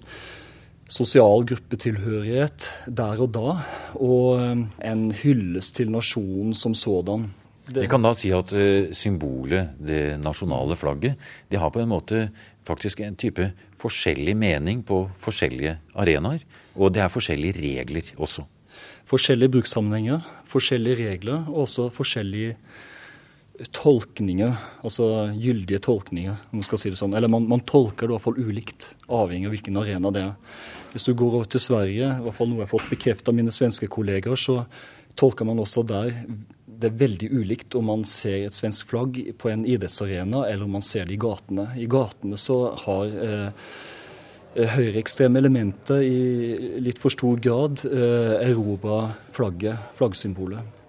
sosial 0.87 1.43
gruppetilhørighet 1.49 2.69
der 2.87 3.23
og 3.25 3.33
da, 3.35 3.55
og 3.99 4.43
en 4.85 5.07
hyllest 5.23 5.79
til 5.81 5.91
nasjonen 5.91 6.55
som 6.55 6.77
sådan. 6.77 7.31
Vi 7.65 7.87
kan 7.89 8.03
da 8.05 8.11
si 8.13 8.29
at 8.35 8.51
symbolet, 8.93 9.73
det 9.81 10.19
nasjonale 10.21 10.77
flagget, 10.77 11.17
det 11.49 11.57
har 11.57 11.71
på 11.73 11.81
en 11.81 11.89
måte 11.89 12.27
faktisk 12.65 13.01
en 13.01 13.17
type 13.17 13.47
forskjellig 13.81 14.35
mening 14.37 14.83
på 14.85 15.05
forskjellige 15.17 15.77
arenaer. 15.97 16.43
Og 16.75 16.93
det 16.93 17.01
er 17.01 17.13
forskjellige 17.13 17.57
regler 17.61 18.11
også. 18.21 18.45
Forskjellige 19.09 19.53
brukssammenhenger, 19.57 20.25
forskjellige 20.51 21.09
regler 21.09 21.45
og 21.49 21.65
også 21.65 21.89
forskjellige 21.93 22.55
tolkninger, 23.75 24.55
altså 24.83 25.05
gyldige 25.39 25.79
tolkninger, 25.79 26.35
om 26.51 26.59
man 26.59 26.65
skal 26.67 26.81
si 26.81 26.91
det 26.91 26.99
sånn. 26.99 27.15
Eller 27.15 27.31
man, 27.31 27.45
man 27.47 27.63
tolker 27.63 28.07
det 28.07 28.11
i 28.11 28.15
hvert 28.17 28.25
fall 28.25 28.41
ulikt, 28.41 28.89
avhengig 29.07 29.47
av 29.47 29.55
hvilken 29.55 29.79
arena 29.79 30.11
det 30.11 30.25
er. 30.25 30.33
Hvis 30.91 31.07
du 31.07 31.13
går 31.15 31.39
over 31.39 31.47
til 31.51 31.63
Sverige, 31.63 32.09
i 32.17 32.25
hvert 32.25 32.37
fall 32.37 32.51
noe 32.51 32.63
jeg 32.63 32.67
har 32.67 32.73
fått 32.73 32.91
bekreftet 32.91 33.31
av 33.31 33.37
mine 33.37 33.53
svenske 33.55 33.87
kolleger, 33.91 34.35
så 34.39 34.65
tolker 35.15 35.47
man 35.47 35.61
også 35.63 35.85
der 35.87 36.11
det 36.79 36.91
er 36.91 37.01
veldig 37.01 37.31
ulikt 37.31 37.75
om 37.79 37.89
man 37.91 38.05
ser 38.09 38.45
et 38.45 38.55
svensk 38.55 38.91
flagg 38.91 39.19
på 39.41 39.51
en 39.51 39.65
idrettsarena, 39.65 40.45
eller 40.49 40.67
om 40.67 40.77
man 40.77 40.85
ser 40.85 41.07
det 41.07 41.15
i 41.17 41.21
gatene. 41.21 41.69
I 41.79 41.87
gatene 41.91 42.39
så 42.39 42.59
har 42.85 43.19
eh, 43.25 43.67
Eh, 44.55 44.71
høyreekstreme 44.71 45.41
elementer 45.41 45.99
i 45.99 46.79
litt 46.79 47.01
for 47.03 47.11
stor 47.11 47.41
grad 47.43 47.81
eh, 47.89 48.35
erobra 48.47 49.09
flagget, 49.35 49.91
flaggsymbolet. 49.97 50.83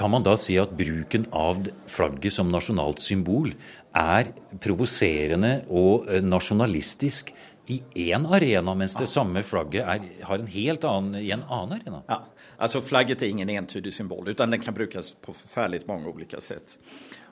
Kan 0.00 0.14
man 0.14 0.24
da 0.24 0.38
si 0.40 0.56
at 0.56 0.72
bruken 0.72 1.26
av 1.36 1.60
flagget 1.90 2.32
som 2.32 2.48
nasjonalt 2.48 3.02
symbol 3.04 3.52
er 3.92 4.30
provoserende 4.64 5.58
og 5.68 6.08
eh, 6.08 6.24
nasjonalistisk 6.24 7.34
i 7.70 7.82
én 7.94 8.26
arena, 8.26 8.74
mens 8.74 8.96
det 8.98 9.06
samme 9.06 9.42
flagget 9.46 9.86
er, 9.86 10.06
har 10.26 10.38
en 10.38 10.46
helt 10.50 10.84
annen 10.84 11.20
i 11.22 11.30
en 11.30 11.44
annen 11.46 11.76
arena? 11.78 12.02
Ja, 12.08 12.24
altså 12.58 12.82
Flagget 12.82 13.22
er 13.22 13.30
ingen 13.30 13.50
entydig 13.50 13.92
symbol, 13.94 14.28
utan 14.28 14.50
den 14.50 14.60
kan 14.60 14.74
brukes 14.74 15.12
på 15.14 15.32
forferdelig 15.32 15.86
mange 15.86 16.10
ulike 16.10 16.40
sett. 16.42 16.78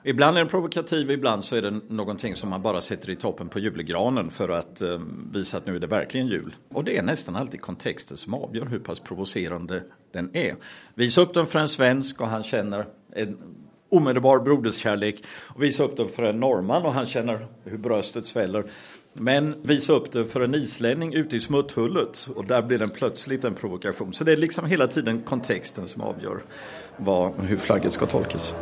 Ibland 0.03 0.37
er 0.37 0.45
den 0.45 0.51
provokativ, 0.51 1.11
ibland 1.11 1.43
så 1.43 1.57
er 1.57 1.67
det 1.67 1.73
noe 1.91 2.35
som 2.35 2.49
man 2.49 2.63
bare 2.63 2.81
sätter 2.81 3.09
i 3.09 3.15
toppen 3.19 3.49
på 3.49 3.59
julegranen 3.59 4.31
for 4.31 4.53
å 4.55 4.61
um, 4.81 5.09
vise 5.33 5.57
at 5.57 5.67
nå 5.67 5.75
er 5.75 5.83
det 5.83 5.91
virkelig 5.91 6.31
jul. 6.31 6.53
Og 6.71 6.85
det 6.87 6.95
er 6.95 7.03
nesten 7.03 7.35
alltid 7.35 7.59
konteksten 7.61 8.17
som 8.17 8.39
avgjør 8.39 8.71
hvor 8.71 8.85
pass 8.91 9.03
provoserende 9.03 9.83
den 10.15 10.31
er. 10.33 10.55
Vis 10.95 11.19
opp 11.19 11.35
den 11.35 11.49
for 11.49 11.65
en 11.65 11.71
svensk 11.71 12.23
og 12.23 12.31
han 12.31 12.47
kjenner 12.47 12.87
en 13.11 13.35
omedelbar 13.89 14.39
broderskjærlighet. 14.45 15.25
Vis 15.59 15.79
opp 15.83 15.97
den 15.97 16.09
for 16.11 16.29
en 16.29 16.39
nordmann, 16.39 16.85
og 16.85 16.95
han 16.95 17.09
kjenner 17.09 17.47
hvordan 17.65 17.83
brøstet 17.83 18.27
sväller. 18.29 18.69
Men 19.13 19.55
visa 19.61 19.93
upp 19.93 20.11
det 20.11 20.25
för 20.25 20.41
en 20.41 20.55
islänning 20.55 21.13
ute 21.13 21.35
i 21.35 21.39
smutthullet 21.39 22.29
och 22.35 22.45
där 22.45 22.61
blir 22.61 22.79
den 22.79 22.89
plötsligt 22.89 23.43
en 23.43 23.55
provokation. 23.55 24.13
Så 24.13 24.23
det 24.23 24.31
är 24.31 24.37
liksom 24.37 24.65
hela 24.65 24.87
tiden 24.87 25.21
kontexten 25.21 25.87
som 25.87 26.01
avgör 26.01 26.43
vad, 26.97 27.33
flagget 27.59 27.93
skal 27.93 28.07
tolkes. 28.07 28.55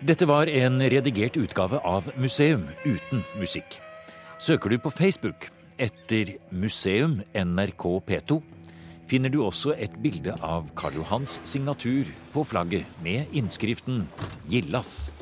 Dette 0.00 0.26
var 0.26 0.46
en 0.46 0.90
redigert 0.90 1.36
utgave 1.36 1.78
av 1.78 2.10
Museum 2.16 2.62
uten 2.84 3.22
musikk. 3.38 3.80
Søker 4.38 4.70
du 4.70 4.78
på 4.78 4.90
Facebook 4.90 5.50
etter 5.78 6.36
Museum 6.50 7.20
NRK 7.34 7.84
P2, 8.06 8.42
finner 9.06 9.30
du 9.30 9.38
også 9.42 9.76
et 9.78 9.94
bilde 10.02 10.34
av 10.42 10.66
Karl 10.74 10.98
Johans 10.98 11.40
signatur 11.44 12.10
på 12.32 12.44
flagget 12.44 12.86
med 13.02 13.30
innskriften 13.32 14.08
'Gillas'. 14.48 15.12